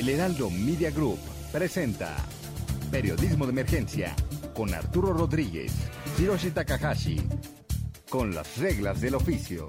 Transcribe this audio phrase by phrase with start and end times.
[0.00, 1.18] El Heraldo Media Group
[1.52, 2.16] presenta
[2.90, 4.16] Periodismo de Emergencia
[4.54, 5.74] con Arturo Rodríguez,
[6.18, 7.20] Hiroshi Takahashi,
[8.08, 9.66] con las reglas del oficio.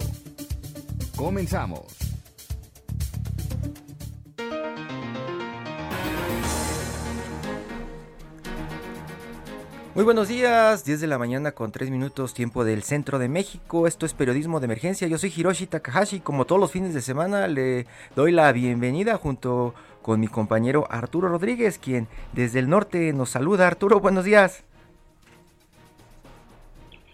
[1.17, 2.12] Comenzamos.
[9.93, 13.85] Muy buenos días, 10 de la mañana con 3 minutos tiempo del centro de México.
[13.85, 15.09] Esto es periodismo de emergencia.
[15.09, 16.21] Yo soy Hiroshi Takahashi.
[16.21, 17.85] Como todos los fines de semana le
[18.16, 23.68] doy la bienvenida junto con mi compañero Arturo Rodríguez, quien desde el norte nos saluda.
[23.68, 24.63] Arturo, buenos días.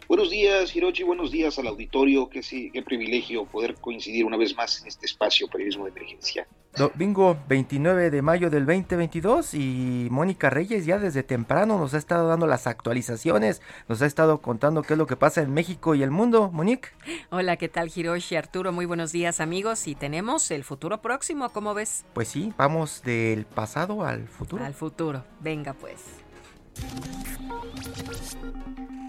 [0.07, 1.03] Buenos días, Hiroshi.
[1.03, 2.29] Buenos días al auditorio.
[2.29, 6.47] Qué, sí, qué privilegio poder coincidir una vez más en este espacio periodismo de emergencia.
[6.77, 12.27] Domingo 29 de mayo del 2022 y Mónica Reyes ya desde temprano nos ha estado
[12.27, 16.03] dando las actualizaciones, nos ha estado contando qué es lo que pasa en México y
[16.03, 16.51] el mundo.
[16.51, 16.89] Monique.
[17.31, 18.35] Hola, ¿qué tal Hiroshi?
[18.35, 22.05] Arturo, muy buenos días amigos y tenemos el futuro próximo, ¿cómo ves?
[22.13, 24.63] Pues sí, vamos del pasado al futuro.
[24.63, 26.03] Al futuro, venga pues.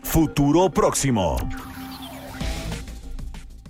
[0.08, 1.36] Futuro próximo.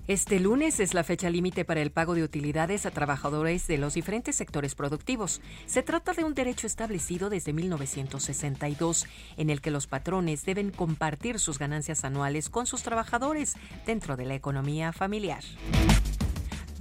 [0.07, 3.95] Este lunes es la fecha límite para el pago de utilidades a trabajadores de los
[3.95, 5.41] diferentes sectores productivos.
[5.67, 11.41] Se trata de un derecho establecido desde 1962, en el que los patrones deben compartir
[11.41, 15.43] sus ganancias anuales con sus trabajadores dentro de la economía familiar.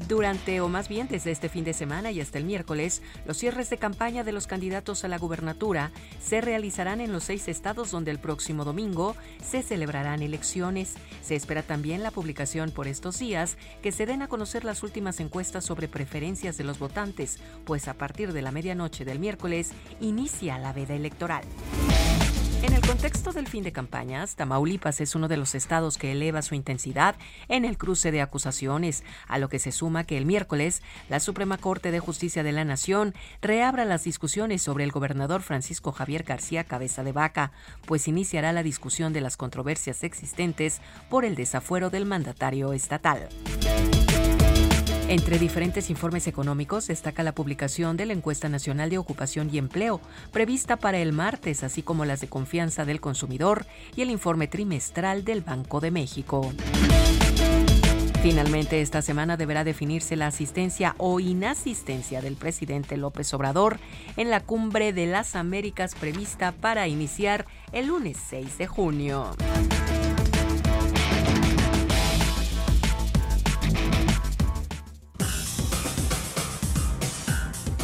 [0.08, 3.70] Durante, o más bien desde este fin de semana y hasta el miércoles, los cierres
[3.70, 8.12] de campaña de los candidatos a la gubernatura se realizarán en los seis estados donde
[8.12, 10.94] el próximo domingo se celebrarán elecciones.
[11.22, 15.20] Se espera también la publicación por estos días que se den a conocer las últimas
[15.20, 20.58] encuestas sobre preferencias de los votantes, pues a partir de la medianoche del miércoles inicia
[20.60, 21.44] la veda electoral.
[22.64, 26.42] En el contexto del fin de campañas, Tamaulipas es uno de los estados que eleva
[26.42, 27.16] su intensidad
[27.50, 31.58] en el cruce de acusaciones, a lo que se suma que el miércoles la Suprema
[31.60, 36.64] Corte de Justicia de la Nación reabra las discusiones sobre el gobernador Francisco Javier García
[36.64, 37.52] Cabeza de Vaca,
[37.86, 43.30] pues iniciará la discusión de las controversias existentes por el desafuero del mandatario estatal.
[45.10, 50.02] Entre diferentes informes económicos destaca la publicación de la Encuesta Nacional de Ocupación y Empleo,
[50.34, 55.24] prevista para el martes, así como las de confianza del consumidor y el informe trimestral
[55.24, 56.52] del Banco de México.
[58.22, 63.80] Finalmente, esta semana deberá definirse la asistencia o inasistencia del presidente López Obrador
[64.18, 69.32] en la cumbre de las Américas prevista para iniciar el lunes 6 de junio.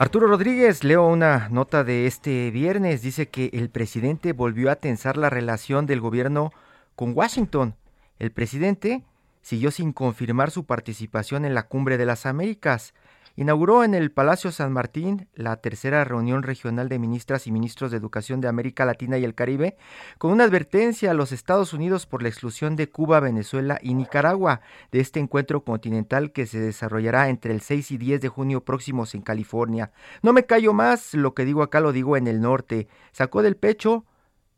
[0.00, 5.18] Arturo Rodríguez, leo una nota de este viernes, dice que el presidente volvió a tensar
[5.18, 6.54] la relación del gobierno
[6.96, 7.74] con Washington.
[8.18, 9.04] El presidente
[9.42, 12.94] siguió sin confirmar su participación en la Cumbre de las Américas.
[13.40, 17.96] Inauguró en el Palacio San Martín la tercera reunión regional de ministras y ministros de
[17.96, 19.78] Educación de América Latina y el Caribe,
[20.18, 24.60] con una advertencia a los Estados Unidos por la exclusión de Cuba, Venezuela y Nicaragua
[24.92, 29.14] de este encuentro continental que se desarrollará entre el 6 y 10 de junio próximos
[29.14, 29.90] en California.
[30.20, 32.88] No me callo más, lo que digo acá lo digo en el norte.
[33.10, 34.04] Sacó del pecho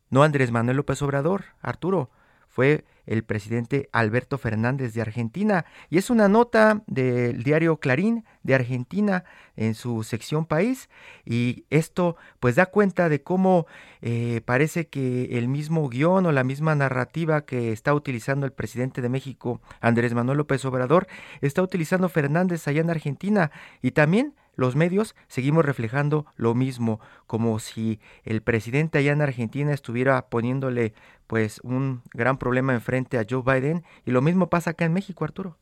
[0.09, 2.09] no Andrés Manuel López Obrador, Arturo,
[2.53, 5.65] fue el presidente Alberto Fernández de Argentina.
[5.89, 9.23] Y es una nota del diario Clarín de Argentina
[9.55, 10.87] en su sección país.
[11.25, 13.65] Y esto pues da cuenta de cómo
[14.01, 19.01] eh, parece que el mismo guion o la misma narrativa que está utilizando el presidente
[19.01, 21.07] de México, Andrés Manuel López Obrador,
[21.41, 23.49] está utilizando Fernández allá en Argentina.
[23.81, 29.73] Y también los medios seguimos reflejando lo mismo, como si el presidente allá en Argentina
[29.73, 30.93] estuviera poniéndole
[31.27, 35.23] pues un gran problema enfrente a Joe Biden y lo mismo pasa acá en México,
[35.23, 35.57] Arturo.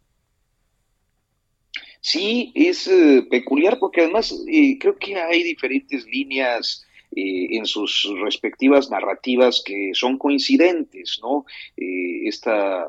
[2.02, 6.86] Sí, es eh, peculiar porque además eh, creo que hay diferentes líneas
[7.16, 11.46] eh, en sus respectivas narrativas que son coincidentes, ¿no?
[11.76, 12.86] esta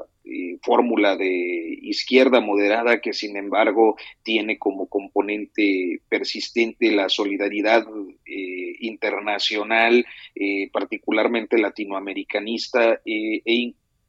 [0.62, 7.84] fórmula de izquierda moderada que sin embargo tiene como componente persistente la solidaridad
[8.78, 10.06] internacional,
[10.72, 13.42] particularmente latinoamericanista e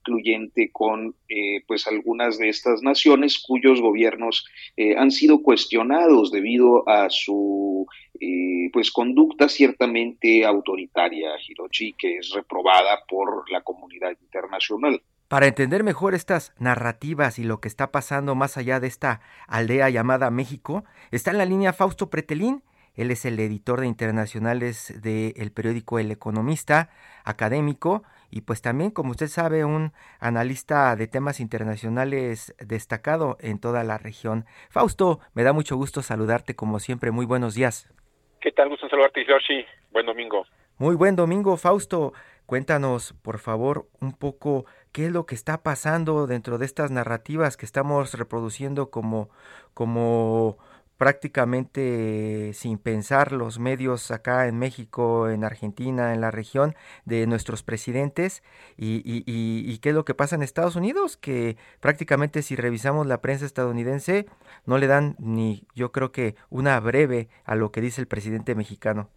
[0.03, 4.45] incluyente con eh, pues algunas de estas naciones cuyos gobiernos
[4.75, 7.87] eh, han sido cuestionados debido a su
[8.19, 15.01] eh, pues conducta ciertamente autoritaria, Hirochi, que es reprobada por la comunidad internacional.
[15.29, 19.89] Para entender mejor estas narrativas y lo que está pasando más allá de esta aldea
[19.89, 22.61] llamada México, está en la línea Fausto Pretelín.
[22.93, 26.91] Él es el editor de internacionales del periódico El Economista,
[27.23, 28.03] académico,
[28.33, 33.99] y pues también, como usted sabe, un analista de temas internacionales destacado en toda la
[33.99, 34.45] región.
[34.71, 37.11] Fausto, me da mucho gusto saludarte como siempre.
[37.11, 37.93] Muy buenos días.
[38.41, 38.69] ¿Qué tal?
[38.69, 39.63] Gusto saludarte, Yoshi.
[39.91, 40.47] Buen domingo.
[40.79, 42.13] Muy buen domingo, Fausto.
[42.47, 47.55] Cuéntanos, por favor, un poco qué es lo que está pasando dentro de estas narrativas
[47.55, 49.29] que estamos reproduciendo como,
[49.75, 50.57] como
[50.97, 56.75] prácticamente sin pensar los medios acá en México, en Argentina, en la región
[57.05, 58.43] de nuestros presidentes
[58.77, 63.21] y, y, qué es lo que pasa en Estados Unidos, que prácticamente si revisamos la
[63.21, 64.25] prensa estadounidense
[64.65, 68.55] no le dan ni yo creo que una breve a lo que dice el presidente
[68.55, 69.09] mexicano.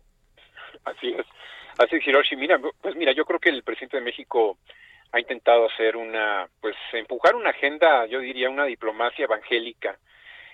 [0.85, 1.27] Así es,
[1.79, 2.37] así es Hiroshi.
[2.37, 4.59] Mira, pues mira, yo creo que el presidente de México
[5.13, 9.99] ha intentado hacer una, pues empujar una agenda, yo diría una diplomacia evangélica,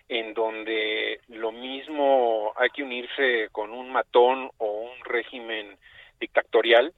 [0.08, 5.76] en donde lo mismo hay que unirse con un matón o un régimen
[6.20, 6.92] dictatorial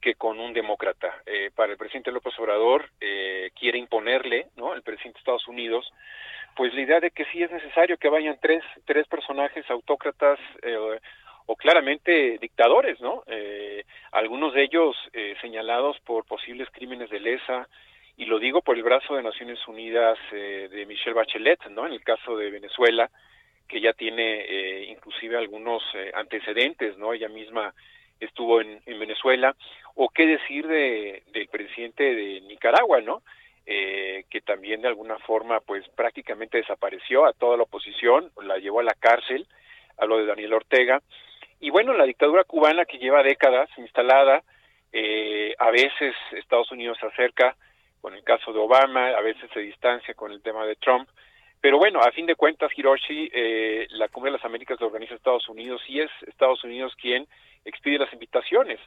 [0.00, 1.22] que con un demócrata.
[1.26, 4.74] Eh, para el presidente López Obrador eh, quiere imponerle, ¿no?
[4.74, 5.92] El presidente de Estados Unidos,
[6.56, 10.76] pues la idea de que sí es necesario que vayan tres, tres personajes autócratas eh,
[11.46, 13.24] o claramente dictadores, ¿no?
[14.12, 14.96] algunos de ellos
[15.40, 17.68] señalados por posibles crímenes de lesa,
[18.16, 21.86] y lo digo por el brazo de Naciones Unidas eh, de Michelle Bachelet, ¿no?
[21.86, 23.10] En el caso de Venezuela,
[23.68, 27.12] que ya tiene eh, inclusive algunos eh, antecedentes, ¿no?
[27.12, 27.72] Ella misma
[28.18, 29.56] estuvo en, Venezuela,
[29.94, 33.22] o qué decir de, del presidente de Nicaragua, ¿no?
[33.64, 38.82] que también de alguna forma, pues prácticamente desapareció a toda la oposición, la llevó a
[38.82, 39.46] la cárcel,
[39.96, 41.00] hablo de Daniel Ortega,
[41.60, 44.42] y bueno, la dictadura cubana que lleva décadas instalada,
[45.58, 47.54] a veces Estados Unidos se acerca
[48.00, 51.08] con el caso de Obama, a veces se distancia con el tema de Trump.
[51.60, 55.14] Pero bueno, a fin de cuentas, Hiroshi, eh, la Cumbre de las Américas lo organiza
[55.14, 57.26] Estados Unidos y es Estados Unidos quien
[57.64, 58.80] expide las invitaciones.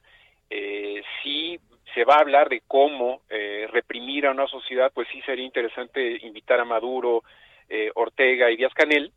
[0.50, 1.60] Eh, si
[1.94, 6.20] se va a hablar de cómo eh, reprimir a una sociedad, pues sí sería interesante
[6.26, 7.24] invitar a Maduro,
[7.70, 9.12] eh, Ortega y Díaz Canel,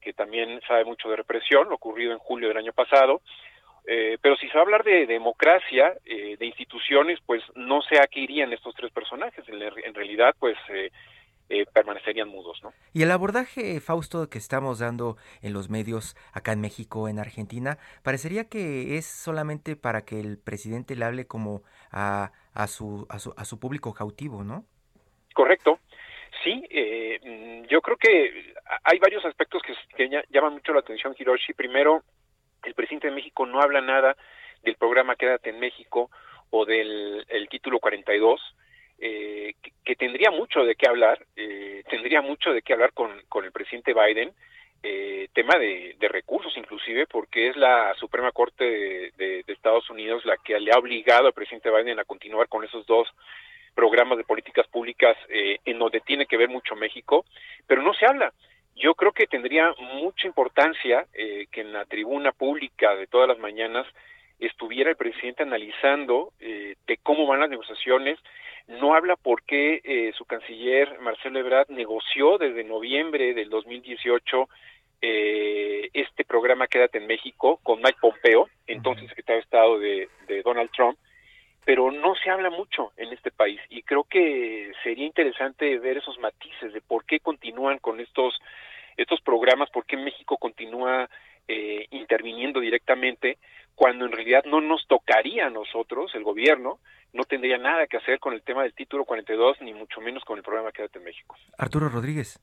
[0.00, 3.20] que también sabe mucho de represión, lo ocurrido en julio del año pasado,
[3.86, 7.98] eh, pero si se va a hablar de democracia, eh, de instituciones, pues no sé
[7.98, 9.44] a qué irían estos tres personajes.
[9.48, 10.90] En, realidad, pues eh,
[11.72, 12.72] permanecerían mudos, ¿no?
[12.92, 17.78] Y el abordaje, Fausto, que estamos dando en los medios acá en México, en Argentina,
[18.02, 23.18] parecería que es solamente para que el presidente le hable como a, a, su, a,
[23.18, 24.64] su, a su público cautivo, ¿no?
[25.34, 25.80] Correcto.
[26.44, 26.62] Sí,
[27.24, 28.54] mm, yo creo que
[28.84, 31.52] hay varios aspectos que, que llaman mucho la atención, Hiroshi.
[31.54, 32.04] Primero,
[32.64, 34.16] el presidente de México no habla nada
[34.62, 36.10] del programa Quédate en México
[36.50, 38.40] o del el título 42,
[38.98, 43.44] eh, que, tendría mucho de qué hablar, eh, tendría mucho de qué hablar con, con
[43.44, 44.32] el presidente Biden,
[44.82, 49.88] eh, tema de, de, recursos inclusive, porque es la Suprema Corte de, de, de, Estados
[49.90, 53.08] Unidos la que le ha obligado al presidente Biden a continuar con esos dos
[53.74, 57.24] programas de políticas públicas eh, en donde tiene que ver mucho México,
[57.66, 58.32] pero no se habla
[58.80, 63.38] yo creo que tendría mucha importancia eh, que en la tribuna pública de todas las
[63.38, 63.86] mañanas
[64.38, 68.18] estuviera el presidente analizando eh, de cómo van las negociaciones.
[68.68, 74.48] No habla por qué eh, su canciller Marcelo Ebrard negoció desde noviembre del 2018
[75.02, 80.70] este programa Quédate en México con Mike Pompeo, entonces secretario de Estado de, de Donald
[80.72, 80.98] Trump,
[81.64, 86.18] pero no se habla mucho en este país y creo que sería interesante ver esos
[86.18, 88.38] matices de por qué continúan con estos
[89.10, 91.10] estos programas, por qué México continúa
[91.48, 93.38] eh, interviniendo directamente
[93.74, 96.78] cuando en realidad no nos tocaría a nosotros, el gobierno,
[97.12, 100.38] no tendría nada que hacer con el tema del título 42, ni mucho menos con
[100.38, 101.34] el programa Quédate en México.
[101.58, 102.38] Arturo Rodríguez.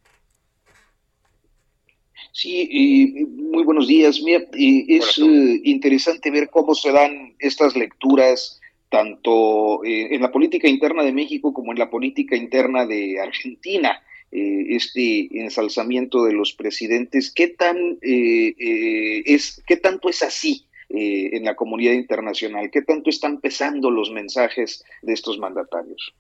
[2.34, 4.20] Sí, muy buenos días.
[4.22, 8.60] Mira, es eh, interesante ver cómo se dan estas lecturas
[8.90, 14.02] tanto eh, en la política interna de México como en la política interna de Argentina.
[14.32, 21.94] Este ensalzamiento de los presidentes, ¿qué tan es, qué tanto es así en la comunidad
[21.94, 22.70] internacional?
[22.72, 26.14] ¿Qué tanto están pesando los mensajes de estos mandatarios?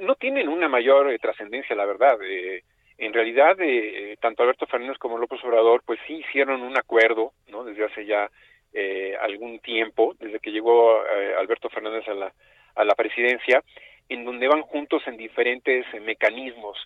[0.00, 2.16] no tienen una mayor trascendencia, la verdad.
[2.96, 3.56] en realidad,
[4.20, 7.64] tanto Alberto Fernández como López Obrador, pues sí hicieron un acuerdo, ¿no?
[7.64, 8.30] Desde hace ya
[8.76, 12.32] eh, algún tiempo, desde que llegó eh, Alberto Fernández a la,
[12.74, 13.62] a la presidencia,
[14.08, 16.76] en donde van juntos en diferentes eh, mecanismos,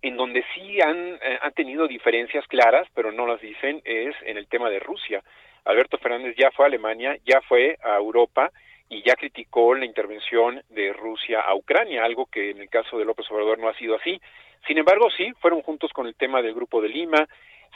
[0.00, 4.46] en donde sí han, han tenido diferencias claras, pero no las dicen, es en el
[4.46, 5.22] tema de Rusia.
[5.64, 8.52] Alberto Fernández ya fue a Alemania, ya fue a Europa
[8.88, 13.04] y ya criticó la intervención de Rusia a Ucrania, algo que en el caso de
[13.04, 14.20] López Obrador no ha sido así.
[14.66, 17.28] Sin embargo, sí, fueron juntos con el tema del Grupo de Lima,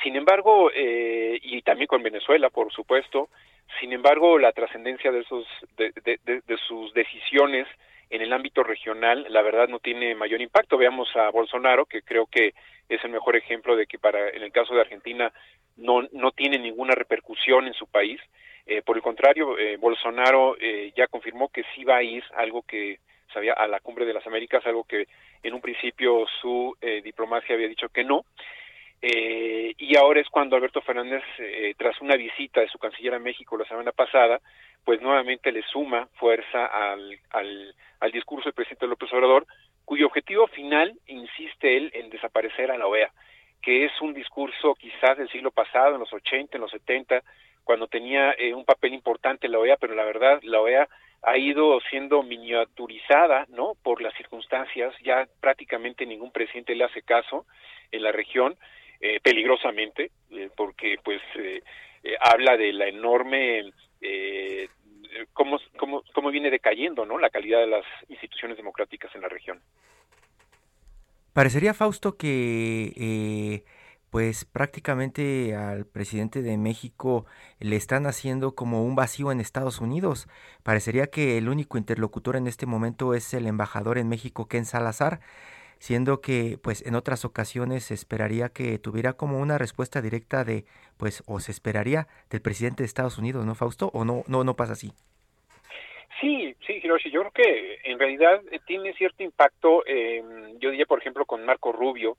[0.03, 3.29] sin embargo, eh, y también con Venezuela, por supuesto,
[3.79, 7.67] sin embargo, la trascendencia de, sus, de, sus decisiones
[8.13, 10.77] en el ámbito regional, la verdad, no tiene mayor impacto.
[10.77, 12.53] Veamos a Bolsonaro, que creo que
[12.87, 15.33] es el mejor ejemplo de que para, en el caso de Argentina,
[15.77, 18.21] no, no tiene ninguna repercusión en su país.
[18.67, 22.63] Eh, por el contrario, eh, Bolsonaro eh, ya confirmó que sí va a ir, algo
[22.63, 22.99] que
[23.33, 25.07] sabía a la cumbre de las Américas, algo que
[25.43, 28.27] en un principio su diplomacia había dicho que no.
[29.05, 33.19] Eh, y ahora es cuando Alberto Fernández, eh, tras una visita de su canciller a
[33.19, 34.41] México la semana pasada,
[34.85, 39.47] pues nuevamente le suma fuerza al, al, discurso del presidente López Obrador,
[39.85, 43.11] cuyo objetivo final, insiste él, en desaparecer a la OEA,
[43.61, 47.23] que es un discurso quizás del siglo pasado, en los 80, en los 70,
[47.65, 50.89] cuando tenía eh, un papel importante la OEA, pero la verdad la OEA
[51.23, 53.75] ha ido siendo miniaturizada, ¿no?
[53.83, 57.47] Por las circunstancias, ya prácticamente ningún presidente le hace caso
[57.93, 58.57] en la región
[59.01, 61.63] eh, peligrosamente, eh, porque pues eh,
[62.21, 63.73] habla de la enorme
[65.33, 67.19] cómo, cómo, cómo viene decayendo ¿no?
[67.19, 69.61] la calidad de las instituciones democráticas en la región.
[71.33, 73.65] Parecería, Fausto, que
[74.13, 77.25] pues prácticamente al presidente de México
[77.61, 80.29] le están haciendo como un vacío en Estados Unidos.
[80.63, 85.21] Parecería que el único interlocutor en este momento es el embajador en México, Ken Salazar
[85.83, 90.65] siendo que pues en otras ocasiones se esperaría que tuviera como una respuesta directa de
[90.97, 93.91] pues o se esperaría del presidente de Estados Unidos, ¿no, Fausto?
[93.93, 94.93] ¿O no no no pasa así?
[96.21, 100.23] Sí, sí, Hiroshi, yo creo que en realidad eh, tiene cierto impacto, eh,
[100.61, 102.17] yo diría por ejemplo con Marco Rubio,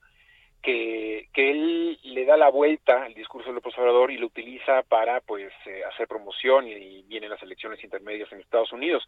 [0.63, 4.81] que, que él le da la vuelta al discurso del López Obrador y lo utiliza
[4.83, 9.03] para pues eh, hacer promoción y, y, vienen las elecciones intermedias en Estados Unidos.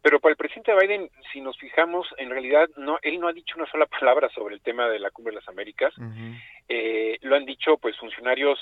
[0.00, 3.56] Pero para el presidente Biden, si nos fijamos, en realidad no, él no ha dicho
[3.56, 5.92] una sola palabra sobre el tema de la cumbre de las Américas.
[6.68, 8.58] eh, lo han dicho pues funcionarios,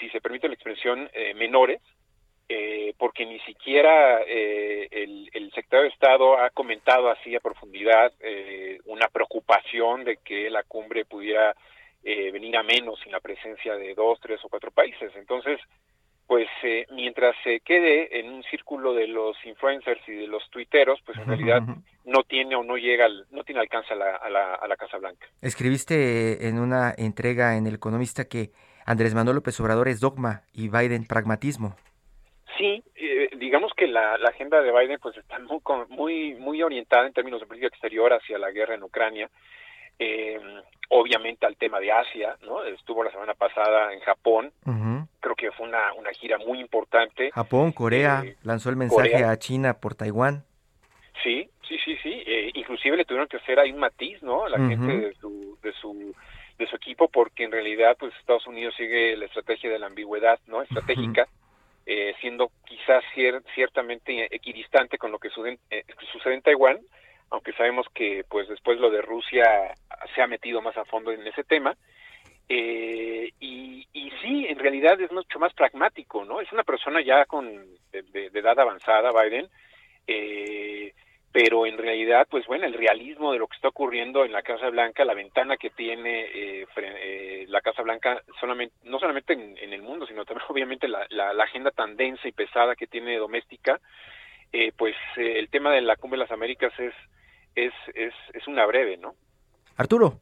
[0.00, 1.80] si se permite la expresión, eh, menores,
[2.48, 8.12] eh, porque ni siquiera eh, el, el, secretario de Estado ha comentado así a profundidad
[8.20, 11.56] eh, una preocupación de que la cumbre pudiera
[12.08, 15.10] eh, venir a menos sin la presencia de dos, tres o cuatro países.
[15.16, 15.58] Entonces,
[16.24, 21.00] pues eh, mientras se quede en un círculo de los influencers y de los tuiteros,
[21.04, 21.62] pues en realidad
[22.04, 24.76] no tiene o no llega, al, no tiene alcance a la, a, la, a la
[24.76, 25.26] Casa Blanca.
[25.42, 28.50] Escribiste en una entrega en El Economista que
[28.84, 31.74] Andrés Manuel López Obrador es dogma y Biden pragmatismo.
[32.56, 37.04] Sí, eh, digamos que la, la, agenda de Biden pues está muy, muy, muy orientada
[37.04, 39.28] en términos de política exterior hacia la guerra en Ucrania
[39.98, 40.40] eh,
[40.88, 42.62] obviamente al tema de Asia, ¿no?
[42.64, 45.08] Estuvo la semana pasada en Japón, uh -huh.
[45.20, 47.30] creo que fue una, una gira muy importante.
[47.32, 49.30] Japón, Corea, eh, lanzó el mensaje Corea.
[49.30, 50.44] a China por Taiwán.
[51.22, 54.48] Sí, sí, sí, sí, eh, inclusive le tuvieron que hacer ahí un matiz, ¿no?
[54.48, 54.68] La uh -huh.
[54.68, 56.14] gente de su, de su
[56.58, 60.38] de su equipo porque en realidad pues Estados Unidos sigue la estrategia de la ambigüedad,
[60.46, 60.62] ¿no?
[60.62, 61.22] Estratégica.
[61.22, 61.46] Uh -huh.
[61.88, 66.80] Eh, siendo quizás cier ciertamente equidistante con lo que sucede, eh, sucede en Taiwán,
[67.30, 69.74] aunque sabemos que pues después lo de Rusia
[70.14, 71.76] se ha metido más a fondo en ese tema.
[72.48, 76.40] Eh, y, y sí, en realidad es mucho más pragmático, ¿no?
[76.40, 79.48] Es una persona ya con de, edad avanzada, Biden,
[80.06, 80.92] eh,
[81.32, 84.70] pero en realidad, pues bueno, el realismo de lo que está ocurriendo en la Casa
[84.70, 89.82] Blanca, la ventana que tiene eh, eh, la Casa Blanca, solamente, no solamente en, el
[89.82, 93.80] mundo, sino también obviamente la, la agenda tan densa y pesada que tiene doméstica,
[94.52, 96.94] eh, pues eh, el tema de la Cumbre de las Américas es,
[97.54, 99.14] es, es, es una breve, ¿no?
[99.76, 100.20] Arturo.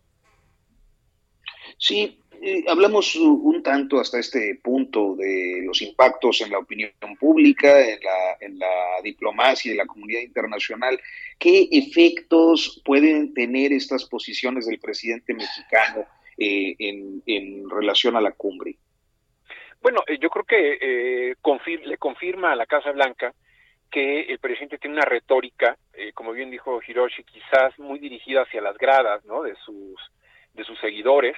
[1.79, 7.81] Sí, eh, hablamos un tanto hasta este punto de los impactos en la opinión pública,
[7.81, 11.01] en la, en la diplomacia y la comunidad internacional.
[11.39, 18.33] ¿Qué efectos pueden tener estas posiciones del presidente mexicano eh, en, en, relación a la
[18.33, 18.77] cumbre?
[19.81, 23.35] Bueno, eh, yo creo que eh, confir le confirma a la Casa Blanca
[23.95, 28.61] que el presidente tiene una retórica, eh, como bien dijo Hiroshi, quizás muy dirigida hacia
[28.61, 29.45] las gradas, ¿no?
[29.45, 29.95] De sus
[30.53, 31.37] de sus seguidores,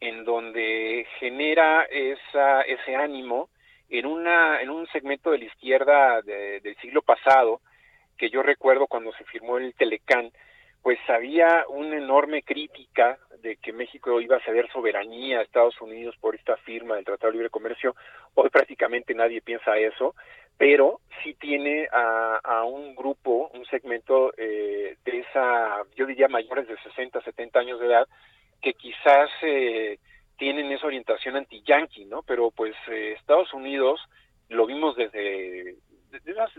[0.00, 3.48] en donde genera esa, ese ánimo
[3.88, 7.60] en, una, en un segmento de la izquierda del siglo pasado,
[8.18, 10.30] que yo recuerdo cuando se firmó el Telecán,
[10.82, 16.14] pues había una enorme crítica de que México iba a ceder soberanía a Estados Unidos
[16.20, 17.94] por esta firma del Tratado de Libre Comercio.
[18.34, 20.14] Hoy prácticamente nadie piensa eso,
[20.58, 26.66] pero sí tiene a, a un grupo, un segmento eh, de esa, yo diría mayores
[26.68, 28.08] de 60, 70 años de edad,
[28.62, 29.98] que quizás eh,
[30.38, 32.22] tienen esa orientación anti-yankee, ¿no?
[32.22, 34.00] Pero pues eh, Estados Unidos
[34.48, 35.76] lo vimos desde,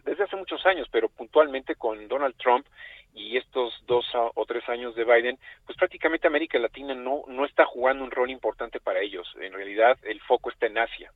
[0.05, 2.67] desde hace, muchos años, pero puntualmente con Donald Trump
[3.13, 7.65] y estos dos o tres años de Biden, pues prácticamente América Latina no, no está
[7.65, 9.27] jugando un rol importante para ellos.
[9.39, 11.11] En realidad el foco está en Asia.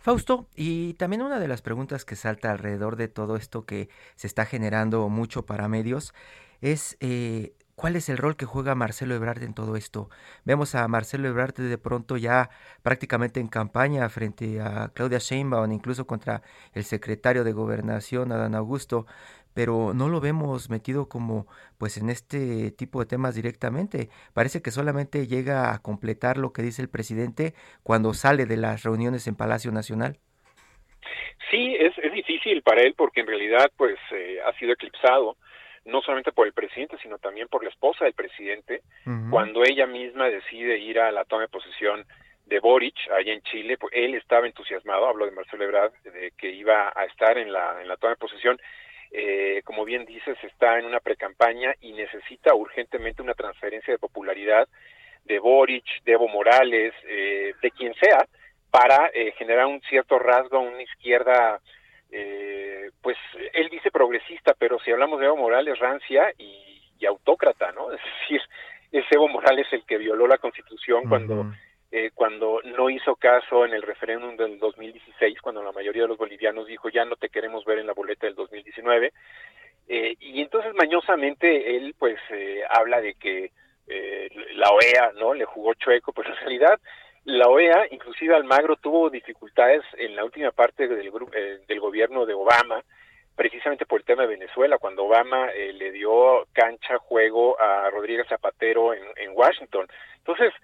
[0.00, 4.26] Fausto, y también una de las preguntas que salta alrededor de todo esto que se
[4.26, 6.14] está generando mucho para medios
[6.60, 10.10] es eh, ¿Cuál es el rol que juega Marcelo Ebrard en todo esto?
[10.44, 12.50] Vemos a Marcelo Ebrard de pronto ya
[12.82, 19.06] prácticamente en campaña frente a Claudia Sheinbaum, incluso contra el secretario de Gobernación, Adán Augusto,
[19.58, 21.48] pero no lo vemos metido como
[21.78, 24.08] pues en este tipo de temas directamente.
[24.32, 28.84] Parece que solamente llega a completar lo que dice el presidente cuando sale de las
[28.84, 30.18] reuniones en Palacio Nacional.
[31.50, 35.36] Sí, es, es difícil para él porque en realidad pues eh, ha sido eclipsado
[35.86, 38.82] no solamente por el presidente, sino también por la esposa del presidente,
[39.28, 42.04] cuando ella misma decide ir a la toma de posesión
[42.46, 46.50] de Boric, allá en Chile, pues él estaba entusiasmado, hablo de Marcelo Ebrard, de que
[46.50, 48.58] iba a estar en la, en la toma de posesión,
[49.10, 54.68] eh, como bien dices, está en una precampaña y necesita urgentemente una transferencia de popularidad
[55.24, 58.26] de Boric, de Evo Morales, eh, de quien sea,
[58.70, 61.60] para eh, generar un cierto rasgo, una izquierda
[62.10, 63.16] eh, pues
[63.52, 66.64] él dice progresista, pero si hablamos de Evo Morales, rancia y,
[67.06, 67.92] autócrata, ¿no?
[67.92, 68.40] Es decir,
[68.90, 71.52] es Evo Morales el que violó la Constitución cuando
[71.90, 76.18] eh, cuando no hizo caso en el referéndum del 2016, cuando la mayoría de los
[76.18, 79.12] bolivianos dijo ya no te queremos ver en la boleta del 2019,
[79.88, 83.52] eh, y entonces mañosamente él pues eh, habla de que
[83.86, 86.78] eh, la OEA no le jugó chueco, pues en realidad
[87.24, 92.32] la OEA, inclusive Almagro, tuvo dificultades en la última parte del, eh, del gobierno de
[92.32, 92.82] Obama,
[93.36, 98.26] precisamente por el tema de Venezuela, cuando Obama eh, le dio cancha, juego a Rodríguez
[98.28, 99.86] Zapatero en, Washington.
[100.16, 100.54] Entonces,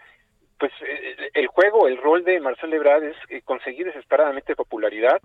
[0.58, 5.20] pues eh, el juego, el rol de Marcel Ebrard es conseguir desesperadamente popularidad.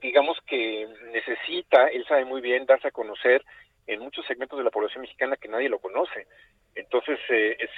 [0.00, 3.44] digamos que necesita, él sabe muy bien, darse a conocer
[3.86, 6.26] en muchos segmentos de la población mexicana que nadie lo conoce.
[6.74, 7.18] Entonces,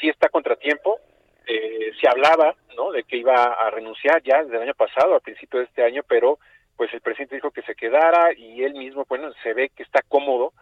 [0.01, 1.01] sí está contratiempo,
[1.47, 2.93] eh, se hablaba ¿no?
[2.93, 6.03] de que iba a renunciar ya desde el año pasado, a principio de este año,
[6.07, 6.39] pero
[6.77, 10.01] pues el presidente dijo que se quedara y él mismo, bueno, se ve que está
[10.09, 10.53] cómodo,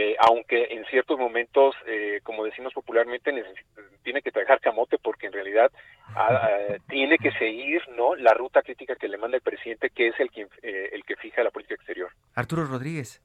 [0.00, 3.32] eh, aunque en ciertos momentos, eh, como decimos popularmente,
[4.04, 5.72] tiene que trabajar camote porque en realidad
[6.88, 10.30] tiene que seguir no la ruta crítica que le manda el presidente, que es el,
[10.30, 12.12] quien, el que fija la política exterior.
[12.36, 13.20] Arturo Rodríguez.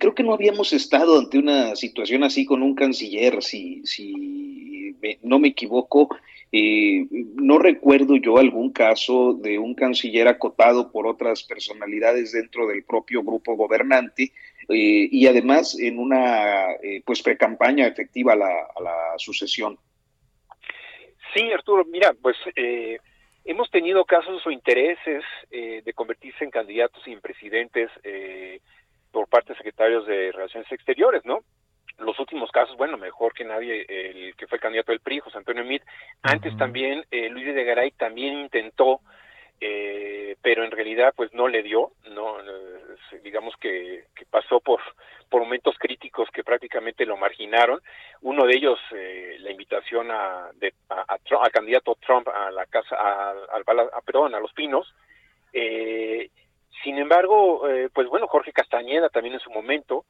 [0.00, 5.38] creo que no habíamos estado ante una situación así con un canciller, si, si no
[5.38, 6.08] me equivoco,
[6.52, 12.84] eh, no recuerdo yo algún caso de un canciller acotado por otras personalidades dentro del
[12.84, 14.32] propio grupo gobernante
[14.68, 19.78] eh, y además en una eh, pues precampaña efectiva a la, a la, sucesión.
[21.34, 22.36] Sí, Arturo, mira, pues
[23.44, 27.90] hemos tenido casos o intereses de convertirse en candidatos y en presidentes
[29.10, 31.40] por parte de secretarios de Relaciones Exteriores, ¿no?
[32.06, 35.38] Los últimos casos, bueno, mejor que nadie, el que fue el candidato del PRI, José
[35.38, 35.82] Antonio Mit,
[36.22, 39.00] antes también eh, Luis de Garay también intentó,
[39.60, 44.80] eh, pero en realidad pues no le dio, no eh, digamos que, que, pasó por,
[45.28, 47.80] por momentos críticos que prácticamente lo marginaron,
[48.22, 52.96] uno de ellos eh, la invitación a, de, a, a, candidato Trump a la casa,
[52.96, 54.94] a, a, perdón, a los Pinos,
[55.52, 56.30] eh,
[56.84, 60.04] sin embargo, eh, pues bueno, Jorge Castañeda también en su momento,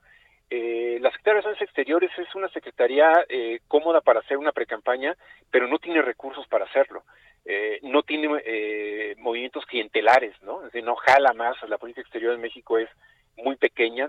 [0.49, 5.17] eh, la Secretaría de Relaciones Exteriores es una secretaría eh, cómoda para hacer una precampaña,
[5.51, 7.03] pero no tiene recursos para hacerlo.
[7.45, 10.59] Eh, no tiene eh, movimientos clientelares, ¿no?
[10.59, 11.57] Es decir, no jala más.
[11.69, 12.89] La política exterior de México es
[13.37, 14.09] muy pequeña,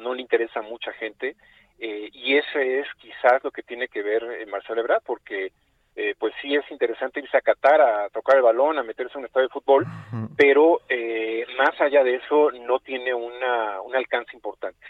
[0.00, 1.36] no le interesa a mucha gente,
[1.78, 5.52] y eso es quizás lo que tiene que ver Marcelo Ebrard, porque
[6.18, 9.26] pues sí es interesante irse a Qatar a tocar el balón, a meterse en un
[9.26, 9.84] estadio de fútbol,
[10.38, 10.80] pero
[11.58, 14.86] más allá de eso no tiene una, un alcance importante.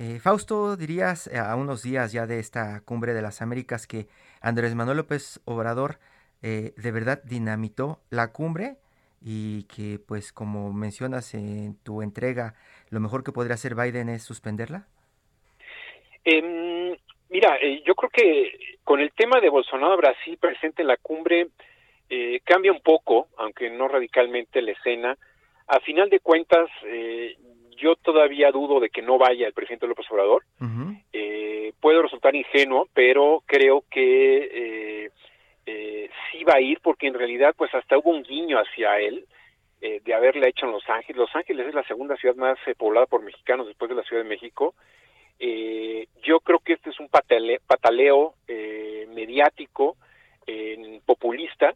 [0.00, 4.06] Eh, Fausto, dirías eh, a unos días ya de esta cumbre de las Américas que
[4.40, 5.98] Andrés Manuel López Obrador
[6.40, 8.76] eh, de verdad dinamitó la cumbre
[9.20, 12.54] y que pues como mencionas en tu entrega,
[12.90, 14.86] lo mejor que podría hacer Biden es suspenderla?
[16.24, 16.96] Em,
[17.28, 21.48] mira, yo creo que con el tema de Bolsonaro Brasil presente en la cumbre
[22.44, 25.18] cambia un poco, aunque no radicalmente la escena.
[25.66, 26.70] A final de cuentas,
[27.80, 30.42] yo todavía dudo de que no vaya el presidente López Obrador.
[31.12, 35.10] eh, puedo resultar ingenuo, pero creo que eh,
[35.66, 39.26] eh, sí va a ir porque en realidad pues hasta hubo un guiño hacia él
[39.80, 41.16] eh, de haberle hecho en Los Ángeles.
[41.16, 44.22] Los Ángeles es la segunda ciudad más eh, poblada por mexicanos después de la Ciudad
[44.22, 44.74] de México.
[45.38, 49.96] Eh, yo creo que este es un patale, pataleo eh, mediático,
[51.04, 51.74] populista,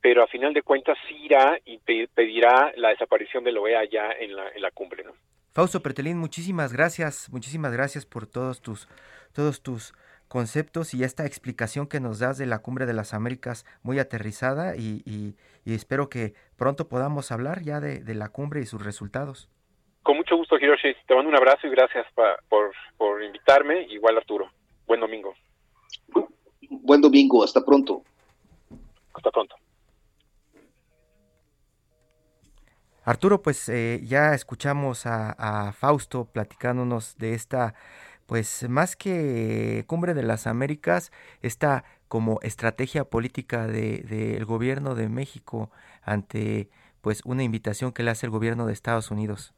[0.00, 4.10] pero a final de cuentas sí irá y pedirá la desaparición de la OEA ya
[4.10, 5.04] en la, en la cumbre.
[5.04, 5.12] ¿no?
[5.58, 8.86] Fausto Pertelín, muchísimas gracias, muchísimas gracias por todos tus,
[9.32, 9.92] todos tus
[10.28, 14.76] conceptos y esta explicación que nos das de la Cumbre de las Américas muy aterrizada
[14.76, 18.84] y, y, y espero que pronto podamos hablar ya de, de, la cumbre y sus
[18.84, 19.50] resultados.
[20.04, 20.94] Con mucho gusto, Hiroshi.
[21.08, 23.82] Te mando un abrazo y gracias pa, por, por invitarme.
[23.90, 24.52] Igual, Arturo.
[24.86, 25.34] Buen domingo.
[26.70, 27.42] Buen domingo.
[27.42, 28.04] Hasta pronto.
[29.12, 29.56] Hasta pronto.
[33.08, 37.74] Arturo, pues eh, ya escuchamos a, Fausto platicándonos de esta
[38.26, 44.94] pues más que Cumbre de las Américas, esta como estrategia política del de, de gobierno
[44.94, 45.70] de México
[46.02, 46.68] ante
[47.00, 49.54] pues una invitación que le hace el gobierno de Estados Unidos.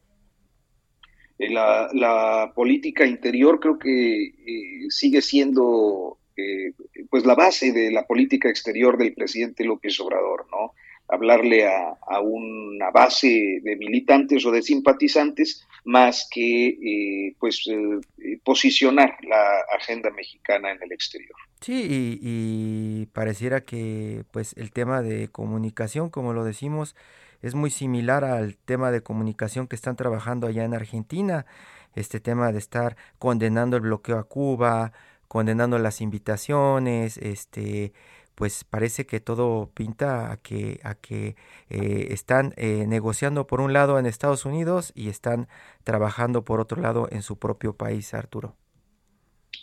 [1.37, 6.73] La, la política interior creo que eh, sigue siendo eh,
[7.11, 10.73] pues la base de la política exterior del presidente López Obrador, ¿no?
[11.11, 18.39] Hablarle a, a, una base de militantes o de simpatizantes más que eh, pues eh,
[18.45, 21.37] posicionar la agenda mexicana en el exterior.
[21.61, 26.95] Sí, y, y, pareciera que pues el tema de comunicación, como lo decimos,
[27.43, 31.47] es muy similar al tema de comunicación que están trabajando allá en Argentina,
[31.95, 34.93] este tema de estar condenando el bloqueo a Cuba,
[35.29, 37.93] condenando las invitaciones, este
[38.41, 41.37] pues parece que todo pinta a que, a que
[41.69, 45.47] eh, están eh, negociando por un lado en Estados Unidos y están
[45.85, 48.57] trabajando por otro lado en su propio país, Arturo.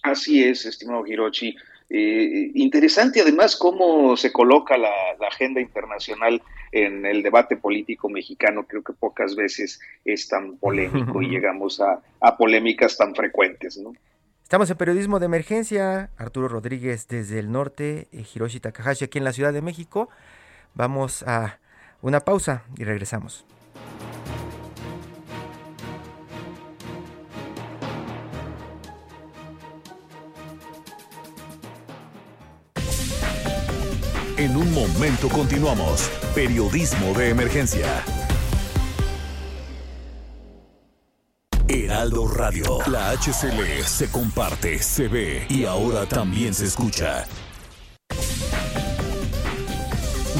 [0.03, 1.55] Así es, estimado Hirochi.
[1.89, 8.67] Eh, interesante además cómo se coloca la, la, agenda internacional en el debate político mexicano.
[8.67, 13.93] Creo que pocas veces es tan polémico y llegamos a, a polémicas tan frecuentes, ¿no?
[14.47, 19.33] Estamos en Periodismo de Emergencia, Arturo Rodríguez desde el norte, Hiroshi Takahashi aquí en la
[19.33, 20.07] Ciudad de México.
[20.73, 21.59] Vamos a
[22.01, 23.43] una pausa y regresamos.
[34.37, 36.09] En un momento continuamos.
[36.33, 37.85] Periodismo de Emergencia.
[41.97, 42.77] Heraldo Radio.
[42.91, 47.25] La HCL se comparte, se ve y ahora también se escucha.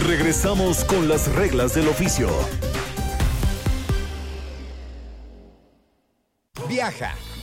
[0.05, 2.29] Regresamos con las reglas del oficio.
[6.69, 7.15] Viaja,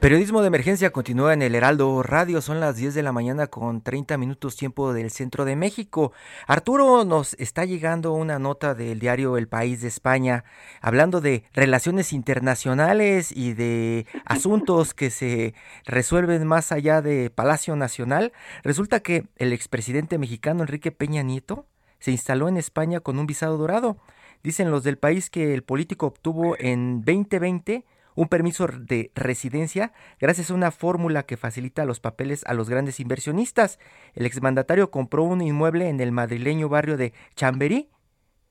[0.00, 2.40] Periodismo de emergencia continúa en el Heraldo Radio.
[2.40, 6.12] Son las 10 de la mañana con 30 minutos tiempo del centro de México.
[6.46, 10.44] Arturo nos está llegando una nota del diario El País de España
[10.80, 18.32] hablando de relaciones internacionales y de asuntos que se resuelven más allá de Palacio Nacional.
[18.62, 21.66] Resulta que el expresidente mexicano Enrique Peña Nieto
[21.98, 23.96] se instaló en España con un visado dorado.
[24.44, 27.84] Dicen los del país que el político obtuvo en 2020
[28.18, 32.98] un permiso de residencia gracias a una fórmula que facilita los papeles a los grandes
[32.98, 33.78] inversionistas.
[34.16, 37.90] El exmandatario compró un inmueble en el madrileño barrio de Chamberí,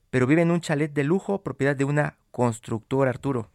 [0.08, 3.50] pero vive en un chalet de lujo propiedad de una constructora, Arturo.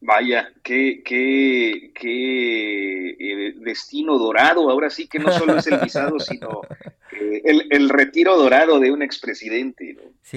[0.00, 4.70] Vaya, qué, qué, qué eh, destino dorado.
[4.70, 6.62] Ahora sí que no solo es el visado, sino
[7.12, 9.92] eh, el, el, retiro dorado de un expresidente.
[9.92, 10.02] ¿no?
[10.22, 10.36] Sí.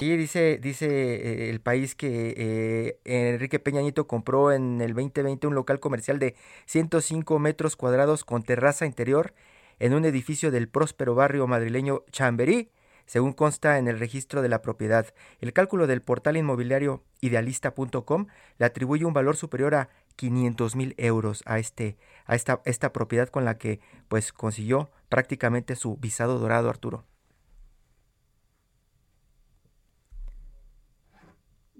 [0.00, 5.46] Y dice, dice eh, el país que eh, Enrique Peña Nieto compró en el 2020
[5.46, 6.34] un local comercial de
[6.66, 9.34] 105 metros cuadrados con terraza interior
[9.78, 12.70] en un edificio del próspero barrio madrileño Chamberí,
[13.06, 15.14] según consta en el registro de la propiedad.
[15.40, 18.26] El cálculo del portal inmobiliario idealista.com
[18.58, 23.28] le atribuye un valor superior a 500 mil euros a, este, a esta, esta propiedad
[23.28, 23.78] con la que
[24.08, 27.04] pues consiguió prácticamente su visado dorado, Arturo.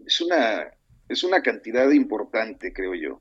[0.06, 0.64] Es una,
[1.08, 3.20] es una cantidad importante, creo yo.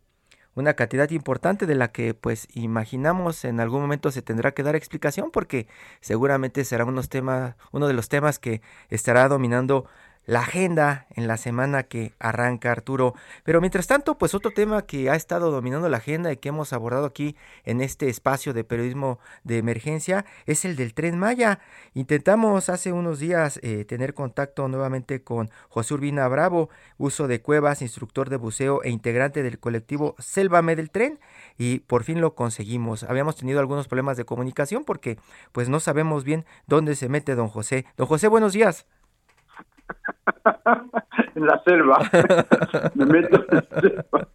[0.55, 4.75] Una cantidad importante de la que pues imaginamos en algún momento se tendrá que dar
[4.75, 5.67] explicación porque
[5.99, 9.87] seguramente será unos temas, uno de los temas que estará dominando
[10.25, 13.13] la agenda en la semana que arranca Arturo.
[13.43, 16.73] Pero mientras tanto, pues otro tema que ha estado dominando la agenda y que hemos
[16.73, 21.59] abordado aquí en este espacio de periodismo de emergencia es el del tren Maya.
[21.93, 27.81] Intentamos hace unos días eh, tener contacto nuevamente con José Urbina Bravo, uso de cuevas,
[27.81, 31.19] instructor de buceo e integrante del colectivo Sélvame del Tren
[31.57, 33.03] y por fin lo conseguimos.
[33.03, 35.17] Habíamos tenido algunos problemas de comunicación porque
[35.51, 37.85] pues no sabemos bien dónde se mete don José.
[37.97, 38.85] Don José, buenos días.
[41.35, 41.99] en la selva.
[42.95, 44.27] Me meto en la selva.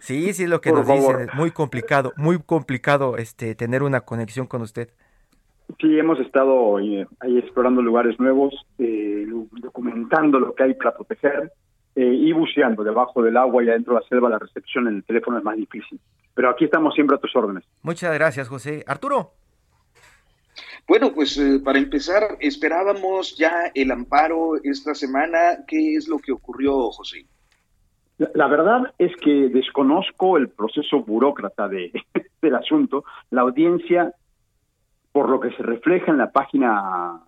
[0.00, 1.20] Sí, sí es lo que nos dicen.
[1.20, 4.90] Es muy complicado, muy complicado este tener una conexión con usted.
[5.80, 9.26] Sí, hemos estado eh, ahí explorando lugares nuevos, eh,
[9.60, 11.52] documentando lo que hay para proteger
[11.94, 14.28] eh, y buceando debajo del agua y adentro de la selva.
[14.28, 16.00] La recepción en el teléfono es más difícil.
[16.34, 17.64] Pero aquí estamos siempre a tus órdenes.
[17.82, 18.84] Muchas gracias, José.
[18.86, 19.32] Arturo.
[20.86, 25.64] Bueno, pues eh, para empezar, esperábamos ya el amparo esta semana.
[25.66, 27.24] ¿Qué es lo que ocurrió, José?
[28.34, 31.92] La, verdad es que desconozco el proceso burócrata de,
[32.42, 33.04] del asunto.
[33.30, 34.12] La audiencia,
[35.12, 37.20] por lo que se refleja en la página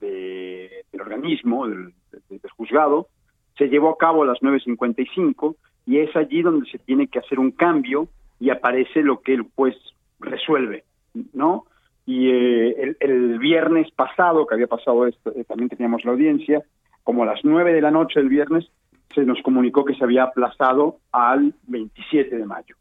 [0.00, 3.08] de, del organismo, del, del, del juzgado,
[3.56, 7.38] se llevó a cabo a las 9.55 y es allí donde se tiene que hacer
[7.38, 8.08] un cambio
[8.40, 9.76] y aparece lo que el juez
[10.20, 10.84] resuelve,
[11.32, 11.66] ¿no?
[12.08, 16.62] Y eh, el, viernes pasado, que había pasado esto, eh, también teníamos la audiencia,
[17.04, 18.66] como a las nueve de la noche del viernes,
[19.14, 22.76] se nos comunicó que se había aplazado al 27 de mayo.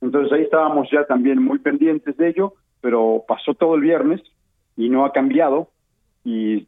[0.00, 4.22] Entonces ahí estábamos ya también muy pendientes de ello, pero pasó todo el viernes
[4.76, 5.70] y no ha cambiado
[6.24, 6.64] y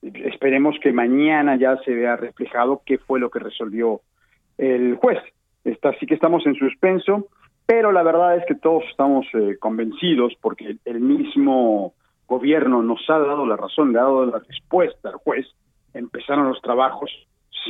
[0.00, 4.00] esperemos que mañana ya se vea reflejado qué fue lo que resolvió
[4.56, 5.18] el juez.
[5.82, 7.28] Así que estamos en suspenso
[7.70, 11.94] pero la verdad es que todos estamos eh, convencidos porque el mismo
[12.26, 15.46] gobierno nos ha dado la razón, le ha dado la respuesta al juez.
[15.94, 17.12] Empezaron los trabajos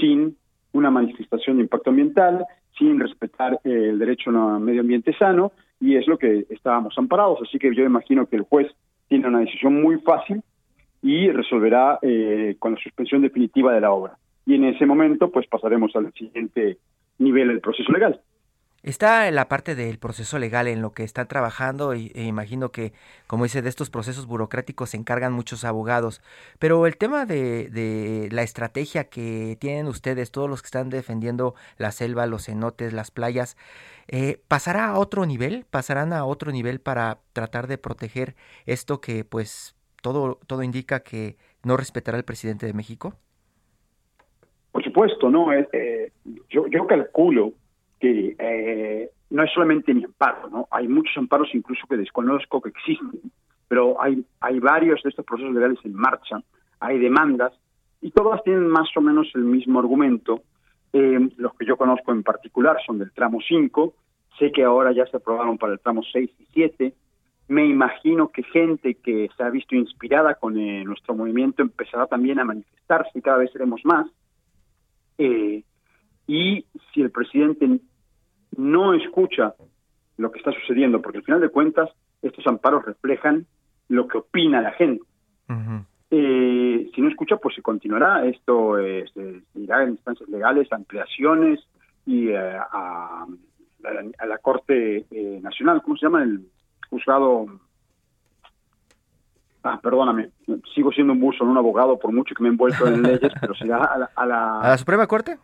[0.01, 0.39] sin
[0.73, 2.47] una manifestación de impacto ambiental,
[2.79, 6.97] sin respetar eh, el derecho a un medio ambiente sano, y es lo que estábamos
[6.97, 7.41] amparados.
[7.43, 8.73] Así que yo imagino que el juez
[9.09, 10.41] tiene una decisión muy fácil
[11.03, 14.17] y resolverá eh, con la suspensión definitiva de la obra.
[14.47, 16.79] Y en ese momento, pues pasaremos al siguiente
[17.19, 18.19] nivel del proceso legal.
[18.83, 22.95] Está la parte del proceso legal en lo que están trabajando y, e imagino que,
[23.27, 26.23] como dice, de estos procesos burocráticos se encargan muchos abogados.
[26.59, 31.55] Pero el tema de, de, la estrategia que tienen ustedes, todos los que están defendiendo
[31.77, 33.59] la selva, los cenotes, las playas,
[34.09, 35.67] eh, ¿pasará a otro nivel?
[35.71, 41.37] ¿Pasarán a otro nivel para tratar de proteger esto que, pues, todo, todo indica que
[41.63, 43.13] no respetará el presidente de México?
[44.73, 45.53] Por supuesto, no.
[45.53, 46.13] Eh, eh,
[46.49, 47.53] yo calculo
[48.01, 50.69] que eh, no es solamente mi amparo, ¿no?
[50.71, 53.31] Hay muchos amparos incluso que desconozco que existen,
[53.69, 56.43] pero hay, hay varios de estos procesos legales en marcha,
[56.81, 57.53] hay demandas,
[58.01, 60.43] y todas tienen más o menos el mismo argumento.
[60.93, 63.95] Eh, los que yo conozco en particular son del tramo 5,
[64.39, 66.95] sé que ahora ya se aprobaron para el tramo 6 y 7,
[67.49, 72.39] me imagino que gente que se ha visto inspirada con eh, nuestro movimiento empezará también
[72.39, 74.07] a manifestarse y cada vez seremos más.
[75.19, 75.65] Eh,
[76.27, 77.81] y si el presidente
[78.57, 79.55] no escucha
[80.17, 81.91] lo que está sucediendo, porque al final de cuentas
[82.23, 83.47] estos amparos reflejan
[83.89, 85.03] lo que opina la gente.
[85.49, 85.85] Uh -huh.
[86.11, 88.25] eh, si no escucha, pues se continuará.
[88.27, 91.61] Esto eh, se irá en instancias legales, ampliaciones
[92.07, 93.27] y eh, a,
[94.19, 96.23] a, la Corte eh, Nacional, ¿cómo se llama?
[96.23, 96.47] El
[96.89, 97.47] juzgado.
[99.63, 100.31] Ah, perdóname,
[100.75, 103.31] sigo siendo un buzo, no un abogado, por mucho que me he envuelto en leyes,
[103.41, 104.61] pero será a la, a la...
[104.61, 105.37] ¿A la Suprema Corte?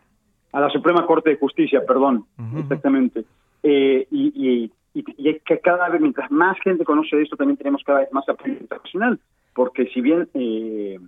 [0.51, 2.25] A la Suprema Corte de Justicia, perdón,
[2.57, 3.25] exactamente.
[3.63, 8.11] Eh, y, y, que cada vez, mientras más gente conoce esto, también tenemos cada vez
[8.11, 9.19] más apoyo internacional,
[9.53, 10.99] porque si bien eh,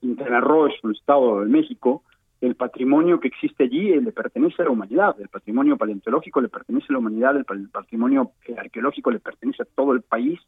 [0.00, 2.02] Quintana Roo es un estado de México,
[2.44, 6.48] el patrimonio que existe allí eh, le pertenece a la humanidad, el patrimonio paleontológico le
[6.48, 10.38] pertenece a la humanidad, el, patrimonio eh, arqueológico le pertenece a todo el país,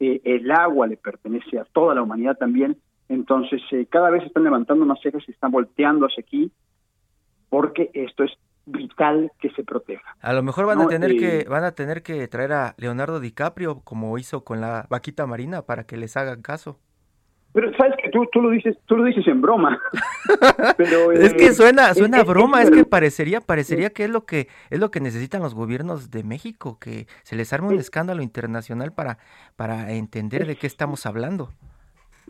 [0.00, 2.76] eh, el agua le pertenece a toda la humanidad también,
[3.08, 3.60] entonces
[3.90, 6.50] cada vez están levantando más cejas y están volteando hacia aquí
[7.54, 8.32] porque esto es
[8.66, 10.16] vital que se proteja.
[10.20, 13.82] A lo mejor van a tener que van a tener que traer a Leonardo DiCaprio
[13.84, 16.80] como hizo con la vaquita marina para que les hagan caso.
[17.52, 19.80] Pero sabes que tú, tú lo dices, tú lo dices en broma.
[20.76, 24.48] Pero, es que eh, suena, suena broma, es, que parecería, parecería que es lo que
[24.70, 28.90] es lo que necesitan los gobiernos de México, que se les arme un escándalo internacional
[28.92, 29.18] para,
[29.54, 31.50] para entender de qué estamos hablando.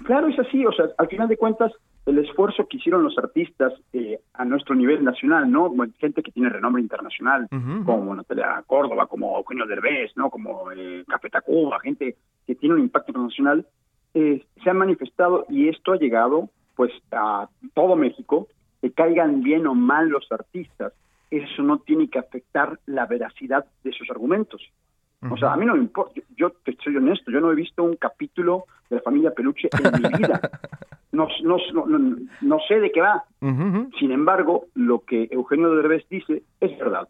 [0.04, 1.72] Claro, es así, o sea, al final de cuentas,
[2.06, 5.72] el esfuerzo que hicieron los artistas eh, a nuestro nivel nacional, ¿no?
[5.98, 7.48] Gente que tiene renombre internacional,
[7.84, 10.28] como Natalia Córdoba, como Eugenio Derbez, ¿no?
[10.28, 13.66] Como eh, Café Tacuba, gente que tiene un impacto internacional,
[14.12, 18.48] eh, se han manifestado y esto ha llegado pues a todo México,
[18.82, 20.92] que caigan bien o mal los artistas,
[21.30, 24.60] eso no tiene que afectar la veracidad de sus argumentos.
[25.30, 27.82] O sea, a mí no me importa, yo, te soy honesto, yo no he visto
[27.82, 30.38] un capítulo de la familia Peluche en mi vida.
[31.14, 33.24] No, no, no, no sé de qué va.
[33.98, 37.08] Sin embargo, lo que Eugenio Derbez dice es verdad.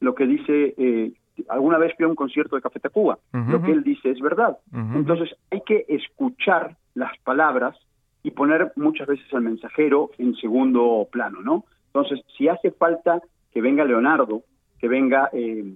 [0.00, 1.12] Lo que dice eh,
[1.48, 4.58] alguna vez fui a un concierto de Café Tacuba, lo que él dice es verdad.
[4.72, 7.76] Entonces hay que escuchar las palabras
[8.22, 11.64] y poner muchas veces al mensajero en segundo plano, ¿no?
[11.86, 14.42] Entonces, si hace falta que venga Leonardo,
[14.78, 15.74] que venga, eh,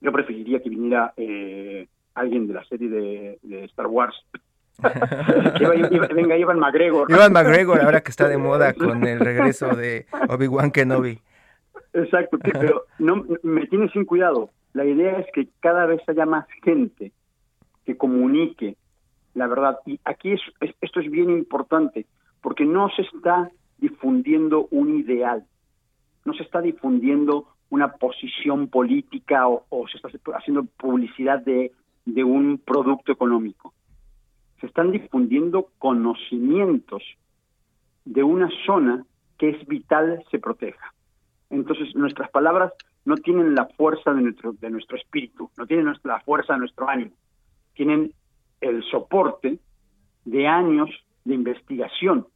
[0.00, 4.14] yo preferiría que viniera eh, alguien de la serie de, Star Wars,
[6.14, 7.10] venga Ivan McGregor.
[7.10, 11.20] Ivan McGregor, ahora que está de moda con el regreso de Obi-Wan Kenobi.
[11.92, 14.50] Exacto, pero no me tiene sin cuidado.
[14.74, 17.12] La idea es que cada vez haya más gente
[17.84, 18.76] que comunique
[19.36, 19.78] la verdad.
[19.86, 20.40] Y aquí es,
[20.80, 22.06] esto es bien importante,
[22.40, 25.44] porque no se está difundiendo un ideal,
[26.24, 31.72] no se está difundiendo una posición política o, se está haciendo publicidad de,
[32.06, 33.74] de un producto económico.
[34.60, 37.02] Se están difundiendo conocimientos
[38.04, 39.04] de una zona
[39.38, 40.94] que es vital se proteja.
[41.50, 42.72] Entonces nuestras palabras
[43.04, 46.88] no tienen la fuerza de nuestro, de nuestro espíritu, no tienen la fuerza de nuestro
[46.88, 47.12] ánimo,
[47.74, 48.12] tienen
[48.60, 49.58] el soporte
[50.24, 50.90] de años
[51.24, 52.26] de investigación.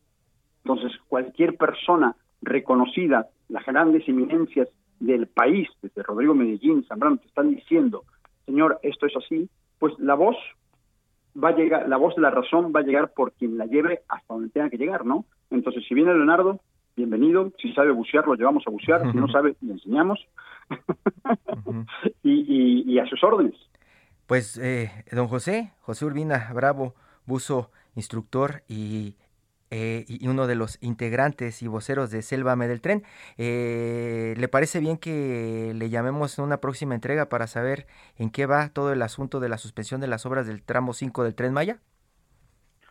[0.65, 4.69] Entonces cualquier persona reconocida, las grandes eminencias
[5.01, 8.05] del país, desde Rodrigo Medellín, Zambrano, te están diciendo,
[8.47, 10.37] señor, esto es así, pues la voz
[11.37, 14.01] va a llegar, la voz de la razón va a llegar por quien la lleve
[14.09, 15.25] hasta donde tenga que llegar, ¿no?
[15.51, 16.61] Entonces, si viene Leonardo,
[16.97, 17.53] bienvenido.
[17.61, 19.11] Si sabe bucear, lo llevamos a bucear.
[19.11, 20.27] Si no sabe, le enseñamos.
[22.23, 23.55] y, a sus órdenes.
[24.27, 26.95] Pues, eh, don José, José Urbina Bravo,
[27.27, 29.17] buzo instructor y,
[29.71, 33.03] eh, y uno de los integrantes y voceros de Selva del Tren.
[33.39, 37.87] Eh, ¿Le parece bien que le llamemos en una próxima entrega para saber
[38.19, 41.25] en qué va todo el asunto de la suspensión de las obras del tramo 5
[41.25, 41.79] del Tren Maya?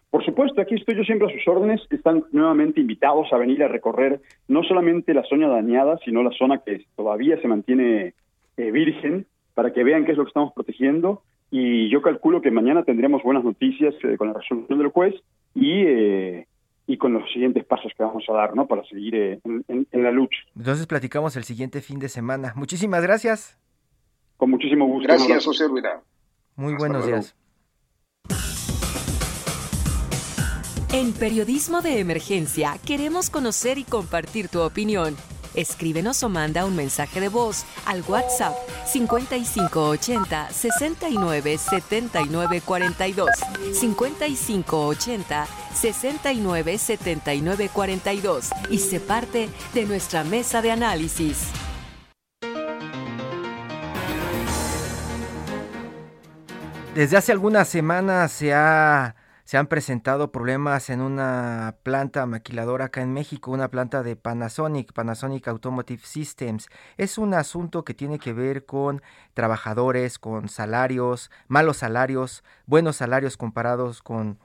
[0.10, 1.82] Por supuesto, aquí estoy yo siempre a sus órdenes.
[1.92, 6.60] Están nuevamente invitados a venir a recorrer no solamente la zona dañada, sino la zona
[6.66, 8.14] que todavía se mantiene
[8.58, 11.22] eh, virgen, para que vean qué es lo que estamos protegiendo.
[11.52, 15.16] Y yo calculo que mañana tendremos buenas noticias eh, con la resolución del juez
[15.54, 16.48] y, eh,
[16.90, 18.66] y con los siguientes pasos que vamos a dar ¿no?
[18.66, 20.40] para seguir en, la lucha.
[20.56, 22.54] Entonces platicamos el siguiente fin de semana.
[22.56, 23.60] Muchísimas gracias.
[24.38, 25.08] Con muchísimo gusto.
[25.08, 26.02] Gracias, José Ruida.
[26.56, 27.36] Muy buenos días.
[30.92, 35.16] En Periodismo de Emergencia queremos conocer y compartir tu opinión.
[35.56, 43.30] Escríbenos o manda un mensaje de voz al WhatsApp 5580 69 79 42.
[43.74, 51.48] 5580 69 79 42 y se parte de nuestra mesa de análisis.
[56.96, 59.16] Desde hace algunas semanas se ha
[59.50, 64.94] se han presentado problemas en una planta maquiladora acá en México, una planta de Panasonic,
[64.94, 66.68] Panasonic Automotive Systems.
[66.98, 69.02] Es un asunto que tiene que ver con
[69.34, 74.38] trabajadores, con salarios, malos salarios, buenos salarios comparados con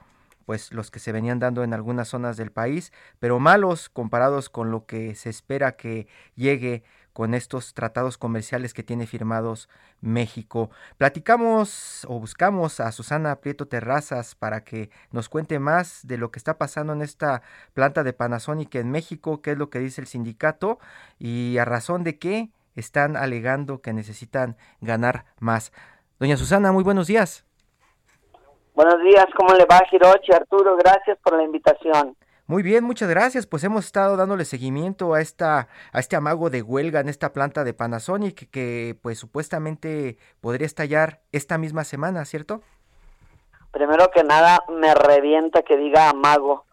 [0.45, 4.71] pues los que se venían dando en algunas zonas del país, pero malos comparados con
[4.71, 6.83] lo que se espera que llegue
[7.15, 9.69] con estos tratados comerciales que tiene firmados
[10.01, 10.69] México.
[10.97, 16.39] Platicamos o buscamos a Susana Prieto Terrazas para que nos cuente más de lo que
[16.39, 17.41] está pasando en esta
[17.73, 20.77] planta de Panasonic en México, qué es lo que dice el sindicato
[21.17, 25.71] y a razón de qué están alegando que necesitan ganar más.
[26.19, 27.45] Doña Susana, muy buenos días.
[28.73, 30.33] Buenos días, ¿cómo le va Hirochi?
[30.33, 32.17] Arturo, gracias por la invitación.
[32.47, 33.47] Muy bien, muchas gracias.
[33.47, 37.63] Pues hemos estado dándole seguimiento a esta a este amago de huelga en esta planta
[37.63, 42.61] de Panasonic que pues supuestamente podría estallar esta misma semana, ¿cierto?
[43.71, 46.65] Primero que nada me revienta que diga amago.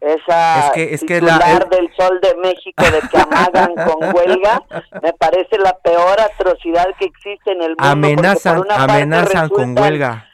[0.00, 1.38] Esa es que, es que la,
[1.70, 4.62] del Sol de México de que amagan con huelga
[5.02, 7.84] me parece la peor atrocidad que existe en el mundo.
[7.84, 10.29] Amenazan, amenazan con huelga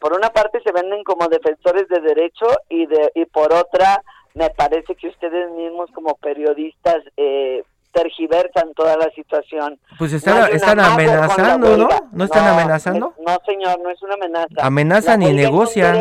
[0.00, 4.02] por una parte se venden como defensores de derecho y de y por otra
[4.34, 9.78] me parece que ustedes mismos como periodistas eh, tergiversan toda la situación.
[9.98, 11.88] Pues están, están amenazando, ¿no?
[12.12, 13.14] ¿No están amenazando?
[13.26, 14.54] No, señor, no es una amenaza.
[14.58, 15.96] Amenazan y negocian.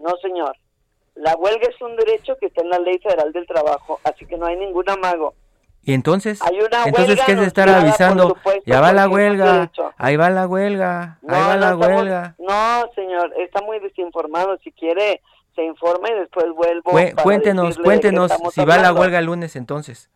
[0.00, 0.56] no, señor.
[1.14, 4.36] La huelga es un derecho que está en la Ley Federal del Trabajo, así que
[4.36, 5.34] no hay ningún amago.
[5.84, 6.40] ¿Y entonces?
[6.86, 8.36] entonces, ¿qué es estar avisando?
[8.64, 12.36] ya va la huelga, ahí va la huelga, ahí va la huelga.
[12.38, 14.56] No, señor, está muy desinformado.
[14.58, 15.20] Si quiere,
[15.56, 16.92] se informa y después vuelvo.
[17.22, 20.08] cuéntenos, cuéntenos si va la huelga el lunes entonces.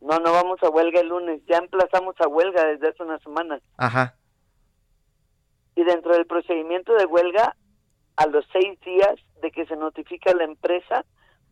[0.00, 1.42] No, no vamos a huelga el lunes.
[1.46, 3.62] Ya emplazamos a huelga desde hace unas semanas.
[3.76, 4.16] Ajá.
[5.76, 7.56] Y dentro del procedimiento de huelga,
[8.16, 11.04] a los seis días de que se notifica a la empresa,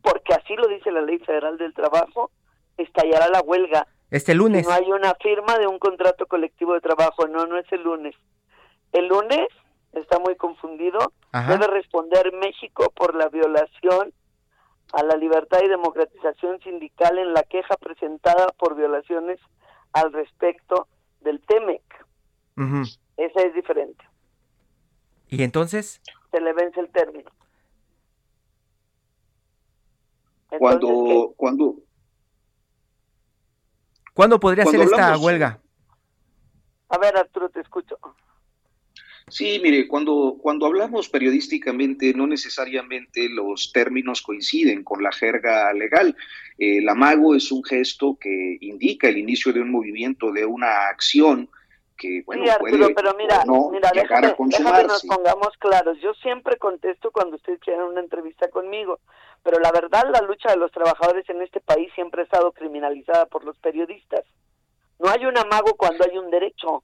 [0.03, 2.31] porque así lo dice la Ley Federal del Trabajo,
[2.77, 3.87] estallará la huelga.
[4.11, 4.67] Este lunes.
[4.67, 8.15] no hay una firma de un contrato colectivo de trabajo, no, no es el lunes.
[8.93, 9.47] El lunes,
[9.93, 14.13] está muy confundido, debe responder México por la violación
[14.93, 19.39] a la libertad y democratización sindical en la queja presentada por violaciones
[19.93, 20.89] al respecto
[21.21, 21.83] del TEMEC.
[23.17, 24.05] Esa es diferente.
[25.29, 26.03] ¿Y entonces?
[26.33, 27.31] Se le vence el término
[30.59, 31.77] cuando, cuando,
[34.15, 35.61] ¿Cuándo podría ser esta huelga?
[36.89, 37.99] A ver, Arturo, te escucho.
[39.29, 46.17] Sí, mire, cuando, cuando hablamos periodísticamente, no necesariamente los términos coinciden con la jerga legal.
[46.59, 51.49] El amago es un gesto que indica el inicio de un movimiento, de una acción
[51.97, 55.99] que, bueno, sí, Arturo, pero mira, mira déjame, déjame nos pongamos claros.
[56.03, 59.01] Yo siempre contesto cuando ustedes quieren una entrevista conmigo
[59.43, 63.27] pero la verdad la lucha de los trabajadores en este país siempre ha estado criminalizada
[63.27, 64.25] por los periodistas.
[64.99, 66.83] No hay un amago cuando hay un derecho.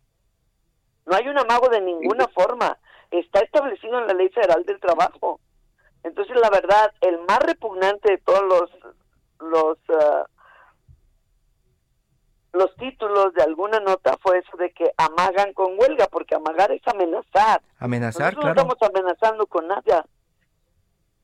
[1.05, 2.79] No hay un amago de ninguna forma.
[3.11, 5.41] Está establecido en la Ley Federal del Trabajo.
[6.03, 8.71] Entonces, la verdad, el más repugnante de todos los
[9.39, 10.27] los ah,
[12.57, 16.81] los títulos de alguna nota fue eso de que amagan con huelga, porque amagar es
[16.87, 17.61] amenazar.
[17.79, 18.55] Amenazar, claro.
[18.55, 20.07] No estamos amenazando con nada.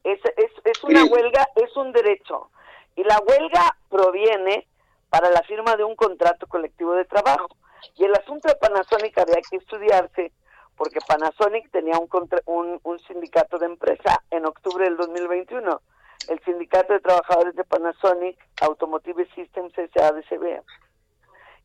[0.04, 2.50] Es, es, es una huelga, es un derecho.
[2.96, 4.66] Y la huelga proviene
[5.10, 7.48] para la firma de un contrato colectivo de trabajo.
[7.96, 10.32] Y el asunto de Panasonic había que estudiarse
[10.76, 12.08] porque Panasonic tenía un,
[12.46, 15.80] un, un sindicato de empresa en octubre del 2021,
[16.28, 20.62] el Sindicato de Trabajadores de Panasonic Automotive Systems SADCB.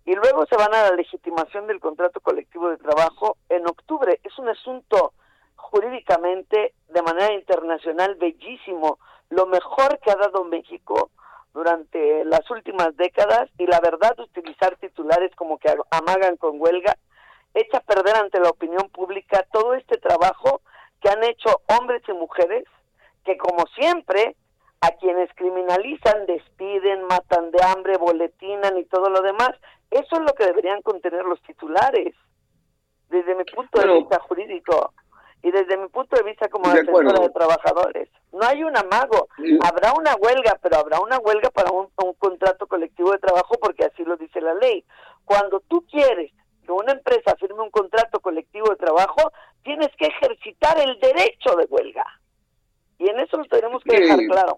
[0.05, 4.19] Y luego se van a la legitimación del contrato colectivo de trabajo en octubre.
[4.23, 5.13] Es un asunto
[5.57, 8.99] jurídicamente de manera internacional bellísimo,
[9.29, 11.11] lo mejor que ha dado México
[11.53, 16.95] durante las últimas décadas y la verdad utilizar titulares como que amagan con huelga
[17.53, 20.61] echa a perder ante la opinión pública todo este trabajo
[21.01, 22.63] que han hecho hombres y mujeres
[23.25, 24.35] que como siempre
[24.81, 29.49] a quienes criminalizan, despiden, matan de hambre, boletinan y todo lo demás,
[29.89, 32.13] eso es lo que deberían contener los titulares
[33.09, 34.93] desde mi punto de vista jurídico
[35.43, 38.09] y desde mi punto de vista como defensora de trabajadores.
[38.31, 39.29] No hay un amago,
[39.63, 44.03] habrá una huelga, pero habrá una huelga para un, contrato colectivo de trabajo porque así
[44.03, 44.83] lo dice la ley.
[45.25, 46.31] Cuando tú quieres
[46.65, 49.31] que una empresa firme un contrato colectivo de trabajo,
[49.63, 52.05] tienes que ejercitar el derecho de huelga.
[52.99, 54.57] Y en eso lo tenemos que dejar claro.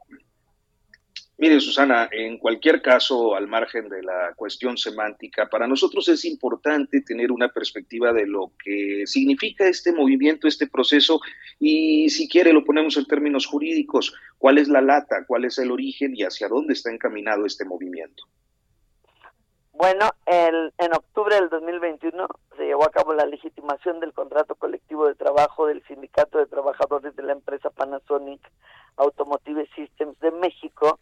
[1.41, 6.99] Mire, Susana, en cualquier caso, al margen de la cuestión semántica, para nosotros es importante
[6.99, 11.21] tener una perspectiva de lo que significa este movimiento, este proceso,
[11.57, 15.71] y si quiere lo ponemos en términos jurídicos, cuál es la lata, cuál es el
[15.71, 18.25] origen y hacia dónde está encaminado este movimiento.
[19.71, 22.27] Bueno, el, en octubre del 2021
[22.57, 27.15] se llevó a cabo la legitimación del contrato colectivo de trabajo del Sindicato de Trabajadores
[27.15, 28.41] de la empresa Panasonic
[28.97, 30.99] Automotive Systems de México,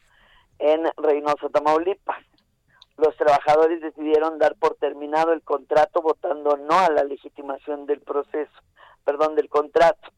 [0.59, 2.23] en Reynosa, Tamaulipas.
[2.97, 8.51] los trabajadores decidieron dar por terminado el contrato votando no a la legitimación del proceso,
[9.03, 10.09] perdón, del contrato.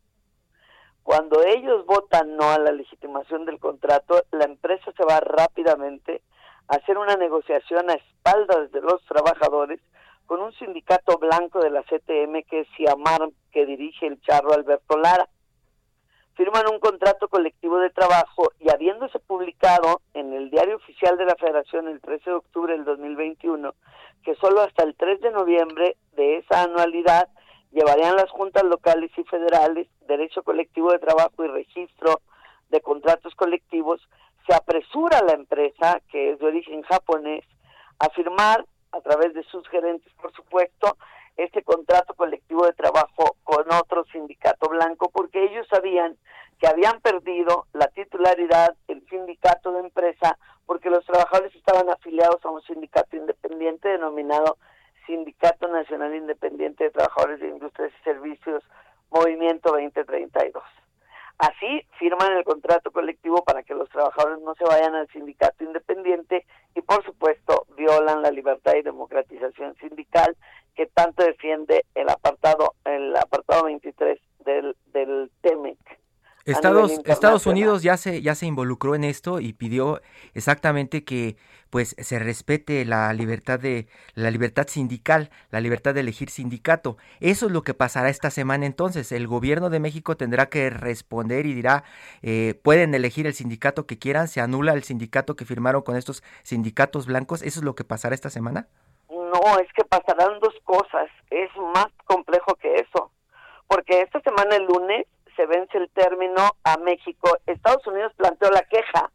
[1.03, 6.21] Cuando ellos votan no a la legitimación del contrato, la empresa se va rápidamente
[6.67, 9.81] a hacer una negociación a espaldas de los trabajadores
[10.25, 14.95] con un sindicato blanco de la CTM que es Ciamar, que dirige el charro Alberto
[14.97, 15.27] Lara
[16.39, 21.35] firman un contrato colectivo de trabajo y habiéndose publicado en el diario oficial de la
[21.35, 23.73] Federación el 13 de octubre del 2021
[24.23, 27.27] que solo hasta el 3 de noviembre de esa anualidad
[27.73, 32.21] llevarían las juntas locales y federales derecho colectivo de trabajo y registro
[32.69, 33.99] de contratos colectivos,
[34.47, 37.43] se apresura la empresa, que es de origen japonés,
[37.99, 38.63] a firmar
[38.93, 40.95] a través de sus gerentes, por supuesto,
[41.43, 46.17] este contrato colectivo de trabajo con otro sindicato blanco porque ellos sabían
[46.59, 52.49] que habían perdido la titularidad del sindicato de empresa porque los trabajadores estaban afiliados a
[52.49, 54.57] un sindicato independiente denominado
[55.07, 58.63] Sindicato Nacional Independiente de Trabajadores de Industrias y Servicios
[59.09, 60.63] Movimiento 2032.
[61.39, 66.45] Así firman el contrato colectivo para que los trabajadores no se vayan al sindicato independiente
[66.75, 70.35] y por supuesto violan la libertad y democratización sindical
[70.75, 75.77] que tanto defiende el apartado el apartado 23 del del TEMEC.
[76.45, 80.01] Estados, Estados Unidos ya se, ya se involucró en esto y pidió
[80.33, 81.37] exactamente que
[81.69, 86.97] pues se respete la libertad de la libertad sindical, la libertad de elegir sindicato.
[87.19, 89.11] Eso es lo que pasará esta semana entonces.
[89.11, 91.83] El gobierno de México tendrá que responder y dirá
[92.23, 96.23] eh, pueden elegir el sindicato que quieran, se anula el sindicato que firmaron con estos
[96.43, 97.43] sindicatos blancos.
[97.43, 98.67] ¿Eso es lo que pasará esta semana?
[99.31, 101.09] No, es que pasarán dos cosas.
[101.29, 103.11] Es más complejo que eso.
[103.67, 105.05] Porque esta semana, el lunes,
[105.35, 107.37] se vence el término a México.
[107.45, 109.11] Estados Unidos planteó la queja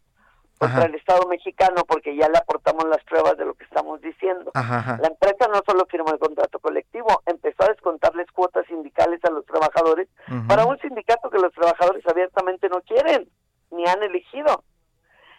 [0.58, 4.50] contra el Estado mexicano porque ya le aportamos las pruebas de lo que estamos diciendo.
[4.54, 9.44] La empresa no solo firmó el contrato colectivo, empezó a descontarles cuotas sindicales a los
[9.44, 10.08] trabajadores
[10.48, 13.28] para un sindicato que los trabajadores abiertamente no quieren
[13.70, 14.64] ni han elegido.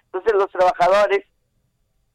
[0.06, 1.26] Entonces los trabajadores,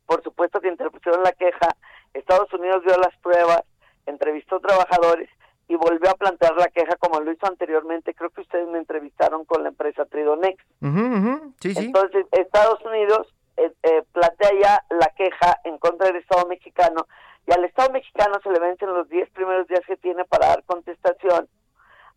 [0.06, 1.68] por supuesto que interpusieron la queja,
[2.14, 3.62] Estados Unidos vio las pruebas,
[4.06, 5.28] entrevistó trabajadores
[5.68, 8.14] y volvió a plantear la queja como lo hizo anteriormente.
[8.14, 10.62] Creo que ustedes me entrevistaron con la empresa Tridonex.
[10.80, 17.06] Entonces, Estados Unidos eh, eh, plantea ya la queja en contra del Estado mexicano
[17.46, 20.64] y al Estado mexicano se le vencen los 10 primeros días que tiene para dar
[20.64, 21.48] contestación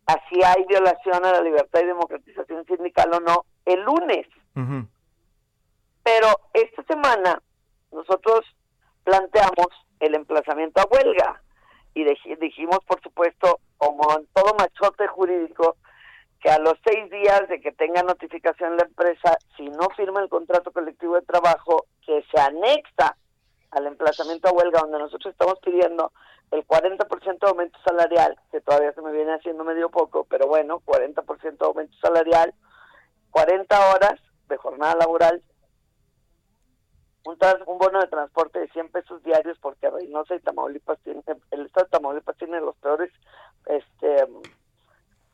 [0.06, 4.26] así hay violación a la libertad y democratización sindical o no el lunes.
[6.02, 7.42] Pero esta semana
[7.90, 8.44] nosotros
[9.04, 9.68] planteamos
[10.00, 11.42] el emplazamiento a huelga.
[11.94, 12.04] Y
[12.36, 15.76] dijimos, por supuesto, como en todo machote jurídico,
[16.40, 20.28] que a los seis días de que tenga notificación la empresa, si no firma el
[20.28, 23.16] contrato colectivo de trabajo, que se anexa
[23.70, 26.12] al emplazamiento a huelga, donde nosotros estamos pidiendo
[26.50, 30.82] el 40% de aumento salarial, que todavía se me viene haciendo medio poco, pero bueno,
[30.84, 32.54] 40% de aumento salarial,
[33.30, 35.42] 40 horas de jornada laboral
[37.24, 41.66] un, un bono de transporte de 100 pesos diarios porque Reynosa y Tamaulipas tiene, el
[41.66, 43.10] estado de Tamaulipas tiene los peores
[43.66, 44.26] este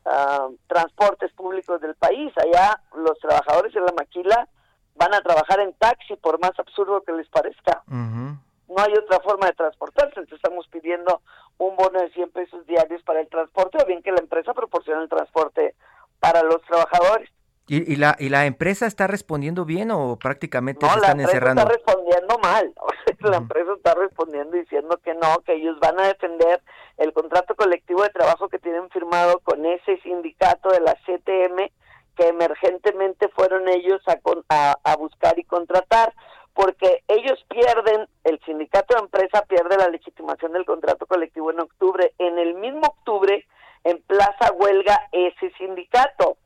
[0.05, 2.32] ah, transportes públicos del país.
[2.38, 4.49] Allá los trabajadores en la maquila
[4.95, 7.82] van a trabajar en taxi por más absurdo que les parezca.
[7.86, 11.22] No hay otra forma de transportarse, entonces estamos pidiendo
[11.59, 15.03] un bono de 100 pesos diarios para el transporte o bien que la empresa proporcione
[15.03, 15.74] el transporte
[16.20, 17.28] para los trabajadores.
[17.72, 21.62] ¿Y, la, ¿Y la empresa está respondiendo bien o prácticamente se están encerrando?
[21.62, 22.74] No, la empresa está respondiendo mal.
[23.20, 26.60] la empresa está respondiendo diciendo que no, que ellos van a defender
[26.96, 31.70] el contrato colectivo de trabajo que tienen firmado con ese sindicato de la CTM
[32.16, 34.02] que emergentemente fueron ellos
[34.48, 36.12] a, a buscar y contratar
[36.54, 42.14] porque ellos pierden, el sindicato de empresa pierde la legitimación del contrato colectivo en octubre.
[42.18, 43.46] En el mismo octubre,
[43.84, 46.36] en Plaza Huelga ese sindicato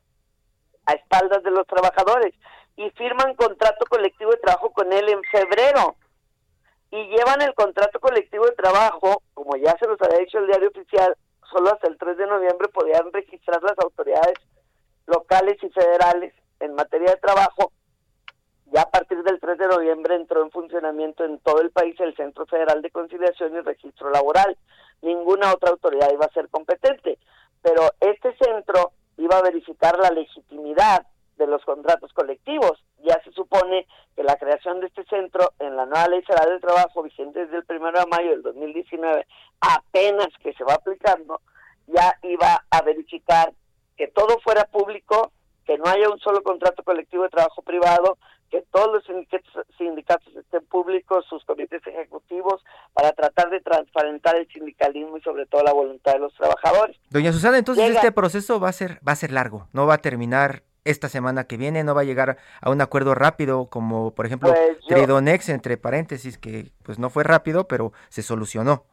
[0.87, 2.35] a espaldas de los trabajadores
[2.77, 5.97] y firman contrato colectivo de trabajo con él en febrero
[6.91, 10.69] y llevan el contrato colectivo de trabajo, como ya se los había dicho el diario
[10.69, 11.17] oficial,
[11.51, 14.39] solo hasta el 3 de noviembre podían registrar las autoridades
[15.07, 17.73] locales y federales en materia de trabajo.
[18.67, 22.15] Ya a partir del 3 de noviembre entró en funcionamiento en todo el país el
[22.17, 24.57] Centro Federal de Conciliación y Registro Laboral.
[25.03, 27.19] Ninguna otra autoridad iba a ser competente,
[27.63, 31.07] pero este centro iba a verificar la legitimidad
[31.37, 32.83] de los contratos colectivos.
[33.03, 33.87] Ya se supone
[34.17, 37.59] que la creación de este centro en la nueva Ley Federal del Trabajo, vigente desde
[37.59, 39.27] el 1 de mayo del 2019,
[39.61, 41.41] apenas que se va aplicando,
[41.87, 43.53] ya iba a verificar
[43.97, 45.33] que todo fuera público,
[45.67, 48.19] que no haya un solo contrato colectivo de trabajo privado,
[48.51, 54.49] que todos los sindicatos, sindicatos estén públicos, sus comités ejecutivos, para tratar de transparentar el
[54.49, 56.97] sindicalismo y sobre todo la voluntad de los trabajadores.
[57.11, 59.99] Doña Susana, entonces este proceso va a ser va a ser largo, no va a
[59.99, 64.27] terminar esta semana que viene, no va a llegar a un acuerdo rápido como por
[64.27, 68.85] ejemplo pues Tridonex entre paréntesis que pues no fue rápido, pero se solucionó.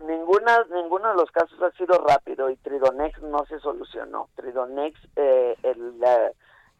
[0.00, 4.28] Ninguna, ninguno de los casos ha sido rápido y Tridonex no se solucionó.
[4.36, 5.98] Tridonex, eh, el,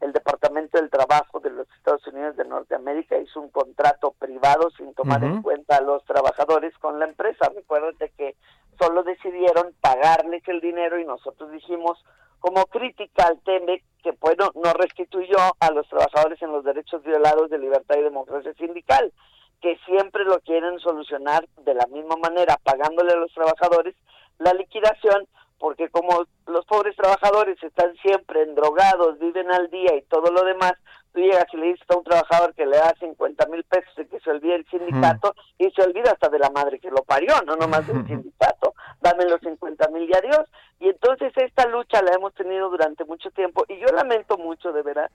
[0.01, 4.94] el Departamento del Trabajo de los Estados Unidos de Norteamérica hizo un contrato privado sin
[4.94, 7.51] tomar en cuenta a los trabajadores con la empresa.
[7.55, 8.36] Recuérdate que
[8.78, 11.99] solo decidieron pagarles el dinero y nosotros dijimos
[12.40, 17.51] como crítica al TEMEC que bueno no restituyó a los trabajadores en los derechos violados
[17.51, 19.12] de libertad y democracia sindical
[19.61, 23.96] que siempre lo quieren solucionar de la misma manera pagándole a los trabajadores
[24.38, 25.26] la liquidación
[25.59, 30.73] porque como los pobres trabajadores están siempre endrogados, viven al día y todo lo demás,
[31.13, 34.07] tú llegas y le dices a un trabajador que le da 50 mil pesos y
[34.07, 37.35] que se olvide el sindicato y se olvida hasta de la madre que lo parió,
[37.47, 40.47] no nomás del sindicato, dame los 50 mil y adiós.
[40.81, 44.83] Y entonces esta lucha la hemos tenido durante mucho tiempo y yo lamento mucho de
[44.83, 45.11] verdad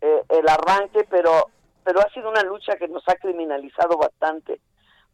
[0.00, 1.50] eh, el arranque, pero,
[1.84, 4.60] pero ha sido una lucha que nos ha criminalizado bastante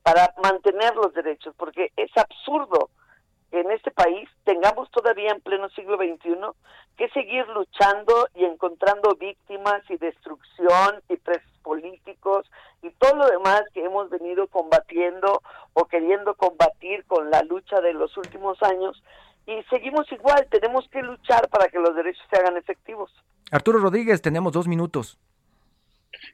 [0.03, 2.91] para mantener los derechos, porque es absurdo
[3.51, 6.37] en este país tengamos todavía en pleno siglo XXI
[6.97, 12.51] que seguir luchando y encontrando víctimas y destrucción y presos políticos
[12.83, 15.43] y todo lo demás que hemos venido combatiendo
[15.73, 19.03] o queriendo combatir con la lucha de los últimos años
[19.47, 23.11] y seguimos igual, tenemos que luchar para que los derechos se hagan efectivos.
[23.51, 25.19] Arturo Rodríguez, tenemos dos minutos.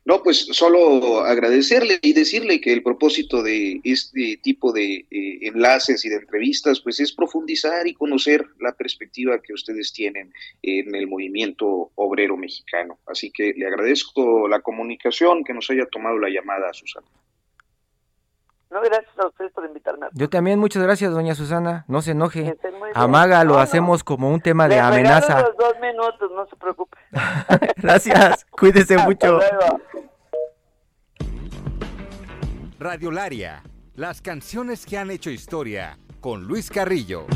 [0.04, 6.04] No, pues solo agradecerle y decirle que el propósito de este tipo de eh, enlaces
[6.04, 11.06] y de entrevistas, pues es profundizar y conocer la perspectiva que ustedes tienen en el
[11.06, 12.98] movimiento obrero mexicano.
[13.06, 17.06] Así que le agradezco la comunicación, que nos haya tomado la llamada, Susana.
[18.74, 20.08] No, gracias a ustedes por invitarme.
[20.14, 21.84] Yo también, muchas gracias, doña Susana.
[21.86, 22.58] No se enoje.
[22.92, 25.42] Amaga, lo hacemos como un tema de amenaza.
[25.42, 26.98] los dos minutos, no se preocupe.
[27.76, 29.38] gracias, cuídese mucho.
[32.80, 33.62] Radio Laria,
[33.94, 37.26] las canciones que han hecho historia, con Luis Carrillo.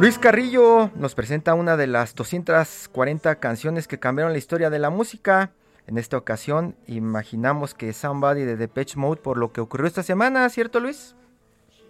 [0.00, 4.88] Luis Carrillo nos presenta una de las 240 canciones que cambiaron la historia de la
[4.88, 5.50] música.
[5.86, 10.48] En esta ocasión imaginamos que Somebody de Depeche Mode por lo que ocurrió esta semana,
[10.48, 11.14] ¿cierto Luis?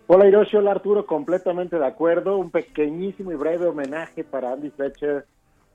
[0.08, 2.36] Hola Hiroshi, hola Arturo, completamente de acuerdo.
[2.36, 5.24] Un pequeñísimo y breve homenaje para Andy Fletcher,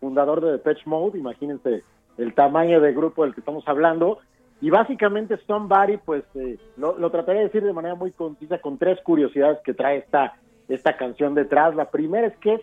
[0.01, 1.17] fundador de Depeche Mode.
[1.17, 1.83] Imagínense
[2.17, 4.19] el tamaño del grupo del que estamos hablando.
[4.59, 8.77] Y básicamente Somebody, pues eh, lo, lo trataré de decir de manera muy concisa con
[8.77, 10.33] tres curiosidades que trae esta
[10.69, 11.75] esta canción detrás.
[11.75, 12.61] La primera es que es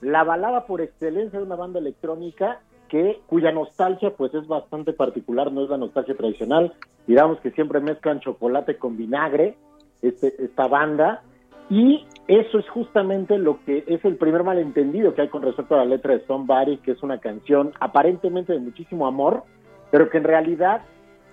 [0.00, 5.50] la balada por excelencia de una banda electrónica que cuya nostalgia pues es bastante particular,
[5.50, 6.74] no es la nostalgia tradicional,
[7.06, 9.56] digamos que siempre mezclan chocolate con vinagre,
[10.02, 11.22] este, esta banda,
[11.70, 15.78] y eso es justamente lo que es el primer malentendido que hay con respecto a
[15.78, 19.44] la letra de Somebody, que es una canción aparentemente de muchísimo amor,
[19.90, 20.82] pero que en realidad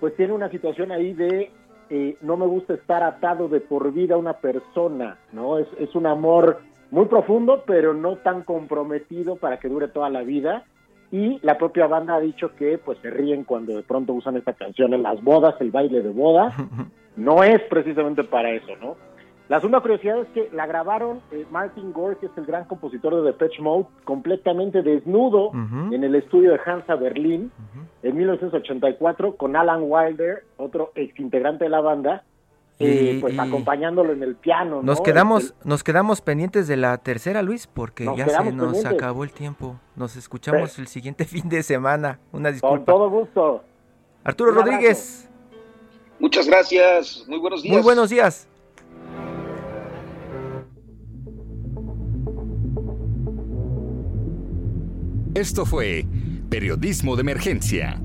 [0.00, 1.52] pues tiene una situación ahí de
[1.94, 5.58] eh, no me gusta estar atado de por vida a una persona, ¿no?
[5.58, 10.22] Es, es un amor muy profundo, pero no tan comprometido para que dure toda la
[10.22, 10.64] vida.
[11.10, 14.54] Y la propia banda ha dicho que pues se ríen cuando de pronto usan esta
[14.54, 16.52] canción en las bodas, el baile de boda.
[17.14, 18.96] No es precisamente para eso, ¿no?
[19.50, 23.14] La segunda curiosidad es que la grabaron eh, Martin Gore, que es el gran compositor
[23.16, 27.52] de Depeche Mode, completamente desnudo en el estudio de Hansa Berlín
[28.02, 32.24] en 1984 con Alan Wilder, otro ex integrante de la banda,
[32.78, 34.82] eh, pues acompañándolo en el piano.
[34.82, 39.32] Nos quedamos, nos quedamos pendientes de la tercera, Luis, porque ya se nos acabó el
[39.32, 39.78] tiempo.
[39.94, 42.18] Nos escuchamos el siguiente fin de semana.
[42.32, 42.76] Una disculpa.
[42.76, 43.62] Con todo gusto.
[44.24, 45.28] Arturo Rodríguez.
[46.18, 47.24] Muchas gracias.
[47.28, 47.74] Muy buenos días.
[47.74, 48.48] Muy buenos días.
[55.34, 56.04] Esto fue
[56.52, 57.98] Periodismo de Emergencia.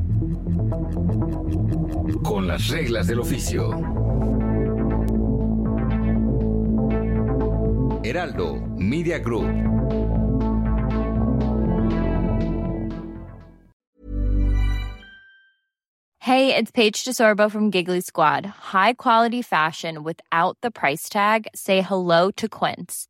[2.23, 3.71] Con las reglas del oficio.
[8.05, 9.49] Heraldo Media Group.
[16.21, 18.45] Hey, it's Paige DeSorbo from Giggly Squad.
[18.45, 21.47] High quality fashion without the price tag.
[21.53, 23.09] Say hello to Quince.